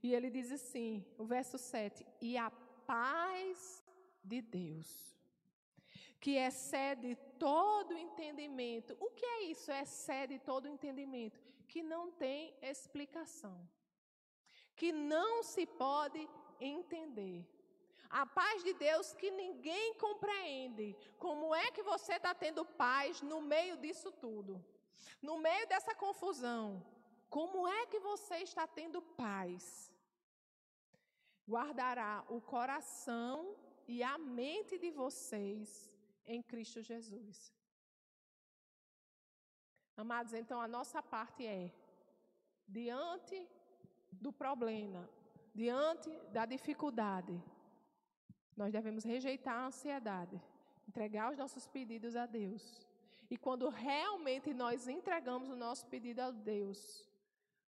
E 0.00 0.14
ele 0.14 0.30
diz 0.30 0.52
assim, 0.52 1.04
o 1.18 1.24
verso 1.24 1.58
7: 1.58 2.06
E 2.20 2.36
a 2.36 2.50
paz 2.86 3.82
de 4.22 4.40
Deus, 4.40 5.16
que 6.22 6.36
excede 6.36 7.16
todo 7.46 7.98
entendimento. 7.98 8.96
O 9.00 9.10
que 9.10 9.26
é 9.26 9.38
isso? 9.52 9.72
Excede 9.72 10.38
todo 10.38 10.68
entendimento. 10.68 11.36
Que 11.66 11.82
não 11.82 12.12
tem 12.12 12.54
explicação. 12.62 13.58
Que 14.76 14.92
não 14.92 15.42
se 15.42 15.66
pode 15.66 16.22
entender. 16.60 17.44
A 18.08 18.24
paz 18.24 18.62
de 18.62 18.72
Deus 18.74 19.12
que 19.14 19.32
ninguém 19.32 19.94
compreende. 19.94 20.96
Como 21.18 21.52
é 21.52 21.72
que 21.72 21.82
você 21.82 22.14
está 22.14 22.32
tendo 22.32 22.64
paz 22.64 23.20
no 23.20 23.40
meio 23.40 23.76
disso 23.78 24.12
tudo? 24.12 24.64
No 25.20 25.38
meio 25.38 25.66
dessa 25.66 25.92
confusão. 25.92 26.86
Como 27.28 27.66
é 27.66 27.84
que 27.86 27.98
você 27.98 28.36
está 28.36 28.64
tendo 28.64 29.02
paz? 29.02 29.92
Guardará 31.48 32.24
o 32.28 32.40
coração 32.40 33.56
e 33.88 34.04
a 34.04 34.16
mente 34.18 34.78
de 34.78 34.92
vocês 34.92 35.91
em 36.26 36.42
Cristo 36.42 36.82
Jesus. 36.82 37.52
Amados, 39.96 40.32
então 40.32 40.60
a 40.60 40.68
nossa 40.68 41.02
parte 41.02 41.46
é 41.46 41.72
diante 42.66 43.46
do 44.10 44.32
problema, 44.32 45.08
diante 45.54 46.10
da 46.30 46.46
dificuldade, 46.46 47.40
nós 48.56 48.72
devemos 48.72 49.04
rejeitar 49.04 49.56
a 49.56 49.66
ansiedade, 49.66 50.40
entregar 50.88 51.30
os 51.30 51.38
nossos 51.38 51.66
pedidos 51.66 52.16
a 52.16 52.26
Deus. 52.26 52.86
E 53.30 53.36
quando 53.36 53.68
realmente 53.68 54.52
nós 54.52 54.88
entregamos 54.88 55.48
o 55.48 55.56
nosso 55.56 55.86
pedido 55.86 56.20
a 56.20 56.30
Deus, 56.30 57.08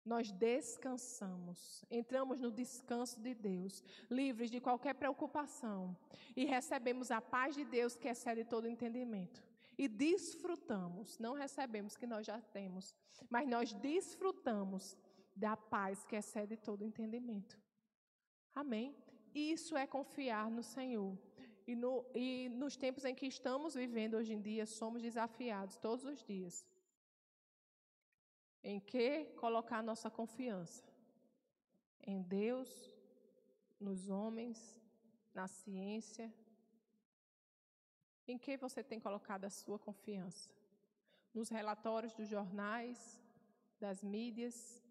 nós 0.04 0.32
descansamos, 0.32 1.86
entramos 1.90 2.40
no 2.40 2.52
descanso 2.52 3.20
de 3.20 3.34
Deus, 3.34 3.84
livres 4.10 4.50
de 4.50 4.60
qualquer 4.60 4.96
preocupação, 4.96 5.96
e 6.36 6.46
recebemos 6.46 7.12
a 7.12 7.22
paz 7.22 7.56
de 7.56 7.64
Deus 7.64 7.96
que 7.96 8.08
excede 8.08 8.44
todo 8.44 8.68
entendimento. 8.68 9.44
E 9.78 9.88
desfrutamos, 9.88 11.18
não 11.18 11.34
recebemos 11.34 11.96
que 11.96 12.06
nós 12.06 12.26
já 12.26 12.40
temos, 12.40 12.96
mas 13.30 13.48
nós 13.48 13.74
desfrutamos 13.74 14.98
da 15.36 15.56
paz 15.56 16.04
que 16.04 16.16
excede 16.16 16.58
todo 16.58 16.84
entendimento. 16.84 17.58
Amém? 18.54 18.96
Isso 19.34 19.78
é 19.78 19.88
confiar 19.88 20.50
no 20.52 20.62
Senhor. 20.62 21.18
E, 21.66 21.76
no, 21.76 22.06
e 22.14 22.50
nos 22.50 22.76
tempos 22.76 23.06
em 23.06 23.16
que 23.16 23.26
estamos 23.26 23.76
vivendo 23.76 24.16
hoje 24.16 24.34
em 24.34 24.42
dia, 24.42 24.66
somos 24.66 25.02
desafiados 25.02 25.78
todos 25.78 26.04
os 26.06 26.24
dias. 26.24 26.66
Em 28.64 28.80
que 28.80 29.26
colocar 29.44 29.82
nossa 29.82 30.10
confiança? 30.10 30.84
Em 32.02 32.22
Deus, 32.22 32.70
nos 33.80 34.10
homens, 34.10 34.80
na 35.34 35.48
ciência. 35.48 36.34
Em 38.28 38.38
que 38.38 38.58
você 38.58 38.84
tem 38.84 39.00
colocado 39.00 39.46
a 39.46 39.50
sua 39.50 39.80
confiança? 39.80 40.50
Nos 41.34 41.50
relatórios 41.50 42.14
dos 42.14 42.28
jornais, 42.28 43.22
das 43.80 44.04
mídias? 44.04 44.84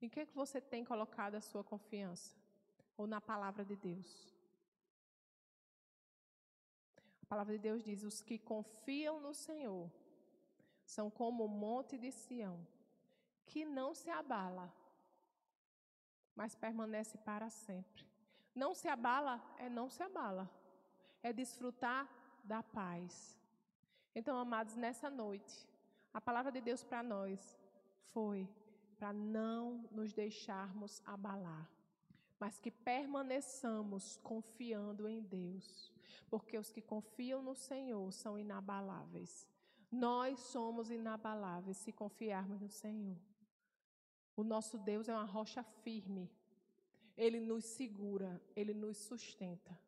Em 0.00 0.08
que 0.08 0.24
você 0.26 0.60
tem 0.60 0.84
colocado 0.84 1.34
a 1.34 1.40
sua 1.40 1.62
confiança? 1.62 2.42
ou 2.96 3.06
na 3.06 3.20
palavra 3.20 3.64
de 3.64 3.76
Deus? 3.76 4.32
A 7.22 7.26
palavra 7.26 7.54
de 7.54 7.58
Deus 7.58 7.82
diz: 7.82 8.02
os 8.02 8.20
que 8.20 8.38
confiam 8.38 9.20
no 9.20 9.34
Senhor 9.34 9.90
são 10.94 11.08
como 11.10 11.44
o 11.44 11.54
monte 11.64 11.96
de 11.96 12.10
Sião, 12.10 12.58
que 13.46 13.64
não 13.64 13.90
se 13.94 14.10
abala, 14.10 14.66
mas 16.34 16.54
permanece 16.54 17.16
para 17.18 17.48
sempre. 17.48 18.04
Não 18.54 18.74
se 18.74 18.88
abala 18.88 19.36
é 19.58 19.68
não 19.68 19.88
se 19.88 20.02
abala, 20.02 20.46
é 21.22 21.32
desfrutar 21.32 22.06
da 22.44 22.62
paz. 22.62 23.38
Então, 24.14 24.36
amados, 24.38 24.74
nessa 24.76 25.08
noite, 25.08 25.56
a 26.12 26.20
palavra 26.20 26.52
de 26.52 26.60
Deus 26.60 26.82
para 26.84 27.02
nós 27.02 27.58
foi 28.12 28.46
para 28.98 29.12
não 29.12 29.88
nos 29.90 30.12
deixarmos 30.12 31.02
abalar 31.06 31.66
mas 32.42 32.58
que 32.58 32.72
permaneçamos 32.72 34.16
confiando 34.16 35.06
em 35.06 35.20
Deus, 35.20 35.92
porque 36.28 36.58
os 36.58 36.72
que 36.72 36.82
confiam 36.82 37.40
no 37.40 37.54
Senhor 37.54 38.12
são 38.12 38.36
inabaláveis. 38.36 39.46
Nós 39.92 40.38
somos 40.40 40.90
inabaláveis 40.90 41.76
se 41.76 41.92
confiarmos 41.92 42.62
no 42.62 42.70
Senhor. 42.70 43.18
O 44.34 44.42
nosso 44.42 44.78
Deus 44.78 45.06
é 45.06 45.12
uma 45.12 45.26
rocha 45.26 45.62
firme. 45.62 46.32
Ele 47.14 47.38
nos 47.38 47.66
segura, 47.66 48.40
ele 48.56 48.72
nos 48.72 48.96
sustenta. 48.96 49.78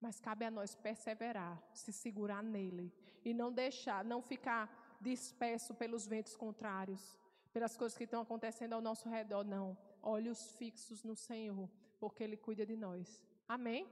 Mas 0.00 0.18
cabe 0.18 0.44
a 0.44 0.50
nós 0.50 0.74
perseverar, 0.74 1.62
se 1.72 1.92
segurar 1.92 2.42
nele 2.42 2.92
e 3.24 3.32
não 3.32 3.52
deixar, 3.52 4.04
não 4.04 4.20
ficar 4.20 4.98
disperso 5.00 5.74
pelos 5.74 6.08
ventos 6.08 6.34
contrários, 6.34 7.16
pelas 7.52 7.76
coisas 7.76 7.96
que 7.96 8.04
estão 8.04 8.20
acontecendo 8.20 8.72
ao 8.72 8.80
nosso 8.80 9.08
redor, 9.08 9.44
não. 9.44 9.78
Olhos 10.02 10.52
fixos 10.56 11.04
no 11.04 11.14
Senhor, 11.14 11.70
porque 12.00 12.24
Ele 12.24 12.36
cuida 12.36 12.66
de 12.66 12.76
nós. 12.76 13.22
Amém? 13.48 13.88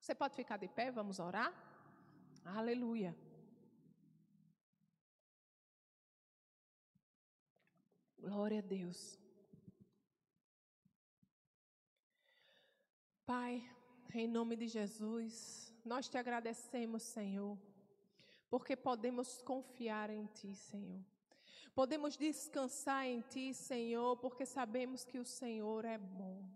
Você 0.00 0.14
pode 0.14 0.36
ficar 0.36 0.56
de 0.56 0.68
pé, 0.68 0.92
vamos 0.92 1.18
orar? 1.18 1.52
Aleluia. 2.44 3.14
Glória 8.28 8.58
a 8.58 8.60
Deus. 8.60 9.18
Pai, 13.24 13.66
em 14.12 14.28
nome 14.28 14.54
de 14.54 14.68
Jesus, 14.68 15.74
nós 15.82 16.10
te 16.10 16.18
agradecemos, 16.18 17.04
Senhor, 17.04 17.56
porque 18.50 18.76
podemos 18.76 19.40
confiar 19.40 20.10
em 20.10 20.26
Ti, 20.26 20.54
Senhor. 20.54 21.02
Podemos 21.74 22.18
descansar 22.18 23.06
em 23.06 23.22
Ti, 23.22 23.54
Senhor, 23.54 24.18
porque 24.18 24.44
sabemos 24.44 25.06
que 25.06 25.18
o 25.18 25.24
Senhor 25.24 25.86
é 25.86 25.96
bom. 25.96 26.46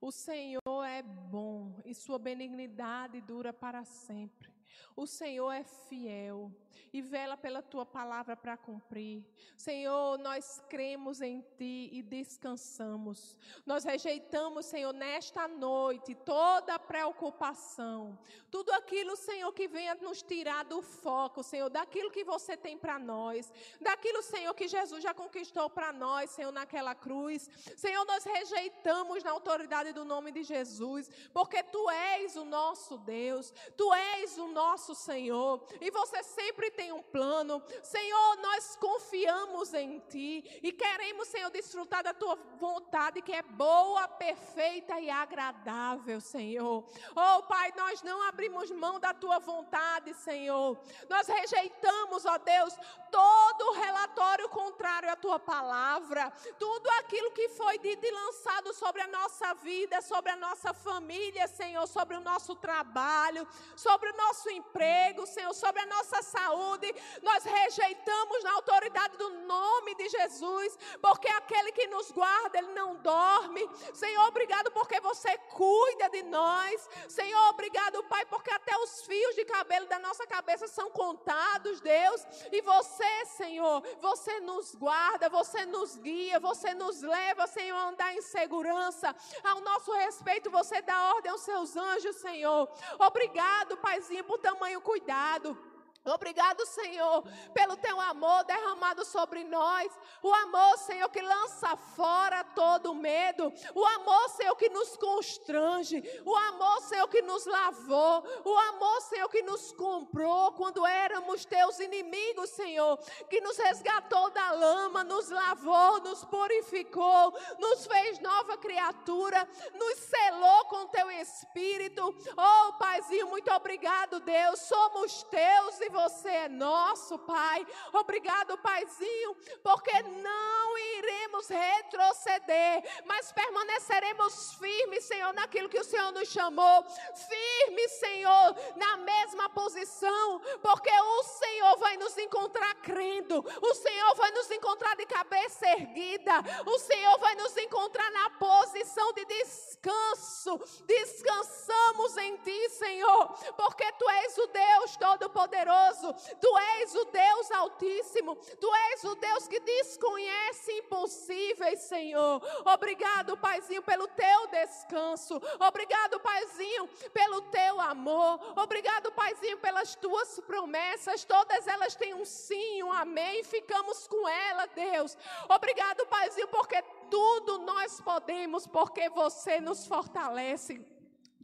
O 0.00 0.12
Senhor 0.12 0.84
é 0.86 1.02
bom 1.02 1.82
e 1.84 1.92
sua 1.92 2.20
benignidade 2.20 3.20
dura 3.20 3.52
para 3.52 3.84
sempre. 3.84 4.53
O 4.96 5.06
Senhor 5.06 5.50
é 5.50 5.64
fiel 5.64 6.52
e 6.92 7.02
vela 7.02 7.36
pela 7.36 7.60
tua 7.60 7.84
palavra 7.84 8.36
para 8.36 8.56
cumprir. 8.56 9.24
Senhor, 9.56 10.18
nós 10.18 10.62
cremos 10.68 11.20
em 11.20 11.40
ti 11.58 11.88
e 11.92 12.02
descansamos. 12.02 13.36
Nós 13.66 13.84
rejeitamos, 13.84 14.66
Senhor, 14.66 14.92
nesta 14.92 15.48
noite 15.48 16.14
toda 16.14 16.78
preocupação, 16.78 18.16
tudo 18.50 18.70
aquilo, 18.72 19.16
Senhor, 19.16 19.52
que 19.52 19.66
venha 19.66 19.94
nos 19.96 20.22
tirar 20.22 20.64
do 20.64 20.80
foco, 20.82 21.42
Senhor, 21.42 21.68
daquilo 21.68 22.10
que 22.10 22.22
você 22.22 22.56
tem 22.56 22.78
para 22.78 22.98
nós, 22.98 23.52
daquilo, 23.80 24.22
Senhor, 24.22 24.54
que 24.54 24.68
Jesus 24.68 25.02
já 25.02 25.12
conquistou 25.12 25.68
para 25.68 25.92
nós, 25.92 26.30
Senhor, 26.30 26.52
naquela 26.52 26.94
cruz. 26.94 27.50
Senhor, 27.76 28.04
nós 28.04 28.24
rejeitamos 28.24 29.24
na 29.24 29.32
autoridade 29.32 29.92
do 29.92 30.04
nome 30.04 30.30
de 30.30 30.44
Jesus, 30.44 31.10
porque 31.32 31.62
tu 31.62 31.90
és 31.90 32.36
o 32.36 32.44
nosso 32.44 32.96
Deus, 32.98 33.52
tu 33.76 33.92
és 33.92 34.38
o 34.38 34.46
nosso 34.46 34.63
Senhor, 34.94 35.62
e 35.80 35.90
você 35.90 36.22
sempre 36.22 36.70
tem 36.70 36.92
um 36.92 37.02
plano. 37.02 37.62
Senhor, 37.82 38.36
nós 38.38 38.76
confiamos 38.76 39.74
em 39.74 39.98
Ti 40.00 40.60
e 40.62 40.72
queremos, 40.72 41.28
Senhor, 41.28 41.50
desfrutar 41.50 42.02
da 42.02 42.14
Tua 42.14 42.34
vontade 42.58 43.20
que 43.20 43.32
é 43.32 43.42
boa, 43.42 44.08
perfeita 44.08 44.98
e 44.98 45.10
agradável, 45.10 46.20
Senhor. 46.20 46.84
Oh, 47.14 47.42
Pai, 47.42 47.72
nós 47.76 48.02
não 48.02 48.22
abrimos 48.22 48.70
mão 48.70 48.98
da 48.98 49.12
Tua 49.12 49.38
vontade, 49.38 50.14
Senhor. 50.14 50.78
Nós 51.08 51.28
rejeitamos, 51.28 52.24
ó 52.24 52.38
Deus, 52.38 52.74
todo 53.10 53.72
relatório 53.72 54.48
contrário 54.48 55.10
à 55.10 55.16
Tua 55.16 55.38
palavra, 55.38 56.32
tudo 56.58 56.88
aquilo 57.00 57.30
que 57.32 57.48
foi 57.50 57.78
dito 57.78 58.04
e 58.04 58.10
lançado 58.10 58.72
sobre 58.72 59.02
a 59.02 59.06
nossa 59.06 59.54
vida, 59.54 60.00
sobre 60.00 60.32
a 60.32 60.36
nossa 60.36 60.72
família, 60.72 61.46
Senhor, 61.46 61.86
sobre 61.86 62.16
o 62.16 62.20
nosso 62.20 62.54
trabalho, 62.56 63.46
sobre 63.76 64.10
o 64.10 64.16
nosso 64.16 64.43
nosso 64.44 64.50
emprego, 64.50 65.26
Senhor, 65.26 65.54
sobre 65.54 65.80
a 65.80 65.86
nossa 65.86 66.22
saúde. 66.22 66.94
Nós 67.22 67.44
rejeitamos 67.44 68.44
na 68.44 68.52
autoridade 68.52 69.16
do 69.16 69.30
nome 69.46 69.94
de 69.94 70.08
Jesus, 70.08 70.78
porque 71.00 71.28
aquele 71.28 71.72
que 71.72 71.86
nos 71.86 72.10
guarda, 72.10 72.58
ele 72.58 72.72
não 72.72 72.96
dorme. 72.96 73.68
Senhor, 73.94 74.26
obrigado 74.26 74.70
porque 74.72 75.00
você 75.00 75.36
cuida 75.50 76.10
de 76.10 76.22
nós. 76.24 76.88
Senhor, 77.08 77.48
obrigado, 77.48 78.02
Pai, 78.04 78.24
porque 78.26 78.52
até 78.52 78.76
os 78.78 79.02
fios 79.02 79.34
de 79.34 79.44
cabelo 79.44 79.86
da 79.86 79.98
nossa 79.98 80.26
cabeça 80.26 80.68
são 80.68 80.90
contados, 80.90 81.80
Deus. 81.80 82.26
E 82.52 82.60
você, 82.60 83.26
Senhor, 83.26 83.82
você 84.00 84.40
nos 84.40 84.74
guarda, 84.74 85.28
você 85.28 85.64
nos 85.64 85.96
guia, 85.96 86.38
você 86.38 86.74
nos 86.74 87.00
leva, 87.00 87.46
Senhor, 87.46 87.76
a 87.76 87.88
andar 87.88 88.14
em 88.14 88.22
segurança. 88.22 89.14
Ao 89.42 89.60
nosso 89.60 89.92
respeito, 89.92 90.50
você 90.50 90.82
dá 90.82 91.14
ordem 91.14 91.30
aos 91.32 91.42
seus 91.42 91.76
anjos, 91.76 92.16
Senhor. 92.16 92.68
Obrigado, 92.98 93.76
Paizinho, 93.78 94.24
por 94.34 94.40
tamanho 94.40 94.80
cuidado. 94.80 95.56
Obrigado, 96.04 96.66
Senhor, 96.66 97.24
pelo 97.54 97.78
teu 97.78 97.98
amor 97.98 98.44
derramado 98.44 99.06
sobre 99.06 99.42
nós. 99.44 99.90
O 100.22 100.32
amor, 100.34 100.76
Senhor, 100.78 101.08
que 101.08 101.22
lança 101.22 101.74
fora 101.76 102.44
todo 102.44 102.94
medo. 102.94 103.50
O 103.74 103.86
amor, 103.86 104.28
Senhor, 104.28 104.54
que 104.56 104.68
nos 104.68 104.98
constrange. 104.98 106.02
O 106.26 106.36
amor, 106.36 106.82
Senhor, 106.82 107.08
que 107.08 107.22
nos 107.22 107.46
lavou. 107.46 108.22
O 108.44 108.58
amor, 108.58 109.00
Senhor, 109.00 109.30
que 109.30 109.42
nos 109.42 109.72
comprou 109.72 110.52
quando 110.52 110.86
éramos 110.86 111.46
teus 111.46 111.80
inimigos, 111.80 112.50
Senhor. 112.50 112.98
Que 113.30 113.40
nos 113.40 113.56
resgatou 113.56 114.28
da 114.28 114.50
lama, 114.50 115.04
nos 115.04 115.30
lavou, 115.30 116.00
nos 116.00 116.22
purificou, 116.22 117.32
nos 117.58 117.86
fez 117.86 118.18
nova 118.18 118.58
criatura, 118.58 119.48
nos 119.72 119.98
selou 120.00 120.66
com 120.66 120.86
teu 120.88 121.10
espírito. 121.12 122.14
Oh, 122.36 122.72
Paizinho, 122.74 123.28
muito 123.28 123.50
obrigado, 123.52 124.20
Deus. 124.20 124.60
Somos 124.60 125.22
teus 125.24 125.80
e 125.80 125.93
você 125.94 126.28
é 126.28 126.48
nosso, 126.48 127.16
Pai. 127.20 127.64
Obrigado, 127.92 128.58
Paizinho, 128.58 129.36
porque 129.62 130.02
não 130.02 130.78
iremos 130.98 131.46
retroceder, 131.48 132.82
mas 133.04 133.30
permaneceremos 133.32 134.54
firmes, 134.54 135.04
Senhor, 135.04 135.32
naquilo 135.32 135.68
que 135.68 135.78
o 135.78 135.84
Senhor 135.84 136.10
nos 136.10 136.28
chamou. 136.28 136.84
Firmes, 137.28 137.92
Senhor, 137.92 138.56
na 138.76 138.96
mesma 138.96 139.48
posição, 139.50 140.40
porque 140.60 140.90
o 140.90 141.22
Senhor 141.22 141.78
vai 141.78 141.96
nos 141.96 142.18
encontrar 142.18 142.74
crendo, 142.82 143.44
o 143.62 143.74
Senhor 143.74 144.14
vai 144.16 144.32
nos 144.32 144.50
encontrar 144.50 144.96
de 144.96 145.06
cabeça 145.06 145.64
erguida, 145.68 146.32
o 146.66 146.78
Senhor 146.78 147.18
vai 147.18 147.36
nos 147.36 147.56
encontrar 147.56 148.10
na 148.10 148.30
posição 148.30 149.12
de 149.12 149.24
descanso. 149.26 150.58
Descansamos 150.86 152.16
em 152.16 152.36
Ti, 152.38 152.68
Senhor, 152.70 153.28
porque 153.56 153.90
Tu 153.92 154.10
és 154.10 154.38
o 154.38 154.46
Deus 154.48 154.96
Todo-Poderoso 154.96 155.83
poderoso, 155.84 156.14
tu 156.40 156.58
és 156.80 156.94
o 156.94 157.04
Deus 157.06 157.50
Altíssimo, 157.50 158.36
tu 158.60 158.74
és 158.92 159.04
o 159.04 159.14
Deus 159.14 159.46
que 159.48 159.60
desconhece 159.60 160.72
impossíveis, 160.78 161.80
Senhor. 161.80 162.42
Obrigado, 162.64 163.36
Paizinho, 163.36 163.82
pelo 163.82 164.08
teu 164.08 164.46
descanso. 164.48 165.40
Obrigado, 165.60 166.20
Paizinho, 166.20 166.88
pelo 167.12 167.42
teu 167.42 167.80
amor. 167.80 168.40
Obrigado, 168.56 169.12
Paizinho, 169.12 169.58
pelas 169.58 169.94
tuas 169.96 170.40
promessas. 170.40 171.24
Todas 171.24 171.66
elas 171.66 171.94
têm 171.94 172.14
um 172.14 172.24
sim, 172.24 172.82
um 172.82 172.92
amém. 172.92 173.42
Ficamos 173.44 174.06
com 174.06 174.28
ela, 174.28 174.66
Deus. 174.66 175.16
Obrigado, 175.48 176.06
Paizinho, 176.06 176.48
porque 176.48 176.82
tudo 177.10 177.58
nós 177.58 178.00
podemos, 178.00 178.66
porque 178.66 179.08
você 179.08 179.60
nos 179.60 179.86
fortalece. 179.86 180.93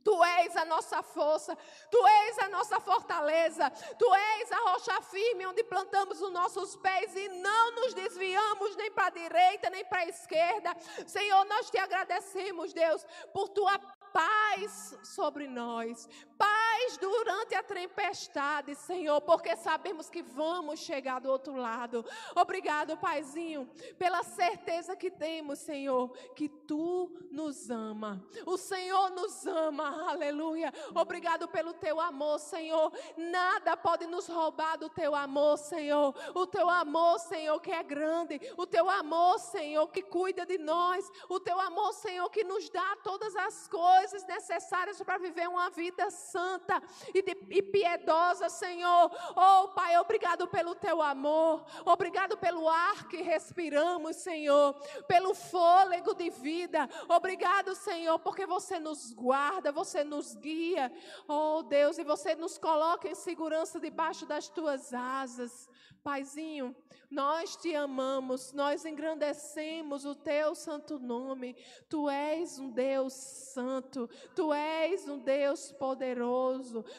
Tu 0.05 0.25
és 0.25 0.57
a 0.57 0.65
nossa 0.65 1.03
força, 1.03 1.57
Tu 1.91 2.07
és 2.07 2.39
a 2.39 2.49
nossa 2.49 2.81
fortaleza, 2.81 3.71
Tu 3.99 4.15
és 4.15 4.53
a 4.53 4.59
rocha 4.71 5.01
firme 5.03 5.47
onde 5.47 5.65
plantamos 5.65 6.21
os 6.21 6.33
nossos 6.33 6.77
pés 6.77 7.15
e 7.15 7.29
não 7.29 7.73
nos 7.73 7.95
desviamos 7.95 8.77
nem 8.77 8.91
para 8.91 9.07
a 9.07 9.11
direita 9.11 9.71
nem 9.71 9.85
para 9.85 10.01
a 10.01 10.09
esquerda. 10.09 10.77
Senhor, 11.07 11.45
nós 11.47 11.71
te 11.71 11.79
agradecemos, 11.79 12.73
Deus, 12.73 13.05
por 13.33 13.49
Tua 13.49 13.79
paz 14.13 14.99
sobre 15.03 15.47
nós, 15.47 16.09
paz 16.37 16.60
durante 16.99 17.55
a 17.55 17.63
tempestade, 17.63 18.75
Senhor, 18.75 19.21
porque 19.21 19.57
sabemos 19.57 20.09
que 20.09 20.23
vamos 20.23 20.81
chegar 20.81 21.21
do 21.21 21.31
outro 21.31 21.57
lado. 21.57 22.05
Obrigado, 22.35 22.97
Paizinho, 22.97 23.69
pela 23.99 24.23
certeza 24.23 24.97
que 24.97 25.11
temos, 25.11 25.59
Senhor, 25.59 26.11
que 26.35 26.49
tu 26.49 27.11
nos 27.31 27.71
ama. 27.71 28.25
O 28.47 28.57
Senhor 28.57 29.11
nos 29.11 29.47
ama, 29.47 30.11
aleluia. 30.11 30.73
Obrigado 30.95 31.49
pelo 31.49 31.73
teu 31.75 32.01
amor, 32.01 32.39
Senhor. 32.39 32.93
Nada 33.17 33.77
pode 33.77 34.07
nos 34.07 34.27
roubar 34.29 34.77
do 34.79 34.89
teu 34.89 35.15
amor, 35.15 35.59
Senhor. 35.59 36.15
O 36.35 36.47
teu 36.47 36.69
amor, 36.69 37.19
Senhor, 37.19 37.61
que 37.61 37.71
é 37.71 37.83
grande. 37.83 38.41
O 38.57 38.67
teu 38.67 38.89
amor, 38.89 39.39
Senhor, 39.39 39.87
que 39.89 40.03
cuida 40.03 40.47
de 40.47 40.59
nós. 40.59 41.11
O 41.29 41.41
teu 41.41 41.59
amor, 41.61 41.93
Senhor, 41.95 42.29
que 42.31 42.45
nos 42.45 42.69
dá 42.71 42.97
todas 43.03 43.35
as 43.37 43.69
coisas 43.69 44.25
necessárias 44.27 45.01
para 45.03 45.19
viver 45.19 45.49
uma 45.49 45.71
vida 45.71 46.11
santa 46.11 46.70
e, 47.15 47.23
de, 47.23 47.37
e 47.51 47.63
piedosa, 47.63 48.49
Senhor. 48.49 49.11
Oh, 49.35 49.69
Pai, 49.69 49.97
obrigado 49.99 50.47
pelo 50.49 50.75
teu 50.75 51.01
amor, 51.01 51.65
obrigado 51.85 52.37
pelo 52.37 52.69
ar 52.69 53.09
que 53.09 53.23
respiramos, 53.23 54.17
Senhor, 54.17 54.75
pelo 55.07 55.35
fôlego 55.35 56.15
de 56.15 56.29
vida. 56.31 56.89
Obrigado, 57.09 57.75
Senhor, 57.75 58.19
porque 58.19 58.47
você 58.47 58.79
nos 58.79 59.13
guarda, 59.13 59.73
você 59.73 60.05
nos 60.05 60.35
guia, 60.35 60.93
oh 61.27 61.63
Deus, 61.63 61.99
e 61.99 62.05
você 62.05 62.35
nos 62.35 62.59
coloca 62.59 63.09
em 63.09 63.15
segurança 63.15 63.81
debaixo 63.81 64.27
das 64.27 64.49
tuas 64.49 64.93
asas. 64.93 65.69
Paizinho, 66.03 66.75
nós 67.11 67.57
te 67.57 67.75
amamos, 67.75 68.53
nós 68.53 68.85
engrandecemos 68.85 70.05
o 70.05 70.15
teu 70.15 70.55
santo 70.55 70.99
nome. 70.99 71.57
Tu 71.89 72.09
és 72.09 72.59
um 72.59 72.71
Deus 72.71 73.13
santo, 73.13 74.09
tu 74.35 74.53
és 74.53 75.09
um 75.09 75.19
Deus 75.19 75.73
poderoso, 75.73 76.50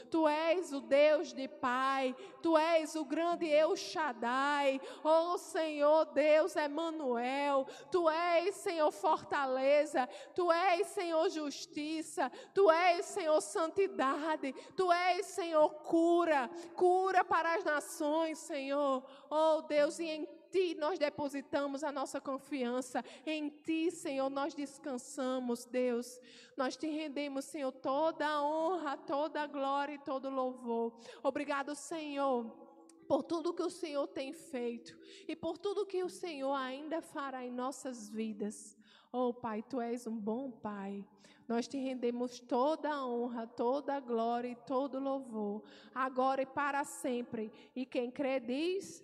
tu 0.09 0.27
és 0.27 0.71
o 0.71 0.79
Deus 0.81 1.33
de 1.33 1.47
Pai, 1.47 2.15
tu 2.41 2.57
és 2.57 2.95
o 2.95 3.05
grande 3.05 3.47
Eu 3.47 3.75
Shaddai. 3.75 4.79
Oh 5.03 5.37
Senhor 5.37 6.05
Deus 6.05 6.55
Emanuel, 6.55 7.65
tu 7.91 8.09
és 8.09 8.55
Senhor 8.55 8.91
fortaleza, 8.91 10.07
tu 10.35 10.51
és 10.51 10.87
Senhor 10.87 11.29
justiça, 11.29 12.31
tu 12.53 12.69
és 12.71 13.05
Senhor 13.05 13.41
santidade, 13.41 14.53
tu 14.75 14.91
és 14.91 15.25
Senhor 15.25 15.69
cura, 15.83 16.49
cura 16.75 17.23
para 17.23 17.55
as 17.55 17.63
nações, 17.63 18.37
Senhor. 18.39 19.03
Oh 19.29 19.61
Deus, 19.61 19.99
e 19.99 20.05
em 20.05 20.40
Ti 20.51 20.75
nós 20.75 20.99
depositamos 20.99 21.83
a 21.83 21.91
nossa 21.91 22.19
confiança. 22.19 23.03
Em 23.25 23.49
Ti, 23.49 23.89
Senhor, 23.89 24.29
nós 24.29 24.53
descansamos, 24.53 25.65
Deus. 25.65 26.19
Nós 26.57 26.75
te 26.75 26.87
rendemos, 26.87 27.45
Senhor, 27.45 27.71
toda 27.71 28.27
a 28.27 28.43
honra, 28.43 28.97
toda 28.97 29.41
a 29.41 29.47
glória 29.47 29.95
e 29.95 29.99
todo 29.99 30.27
o 30.27 30.35
louvor. 30.35 30.93
Obrigado, 31.23 31.73
Senhor 31.73 32.69
por 33.07 33.23
tudo 33.23 33.53
que 33.53 33.61
o 33.61 33.69
Senhor 33.69 34.07
tem 34.07 34.31
feito 34.31 34.97
e 35.27 35.35
por 35.35 35.57
tudo 35.57 35.85
que 35.85 36.01
o 36.01 36.07
Senhor 36.07 36.53
ainda 36.53 37.01
fará 37.01 37.45
em 37.45 37.51
nossas 37.51 38.09
vidas. 38.09 38.77
Oh, 39.11 39.33
Pai, 39.33 39.61
tu 39.61 39.81
és 39.81 40.07
um 40.07 40.17
bom 40.17 40.49
Pai. 40.49 41.05
Nós 41.45 41.67
te 41.67 41.77
rendemos 41.77 42.39
toda 42.39 42.89
a 42.89 43.05
honra, 43.05 43.45
toda 43.45 43.95
a 43.95 43.99
glória 43.99 44.51
e 44.51 44.55
todo 44.55 44.95
o 44.95 45.03
louvor, 45.03 45.61
agora 45.93 46.43
e 46.43 46.45
para 46.45 46.85
sempre. 46.85 47.51
E 47.75 47.85
quem 47.85 48.09
crê 48.09 48.39
diz: 48.39 49.03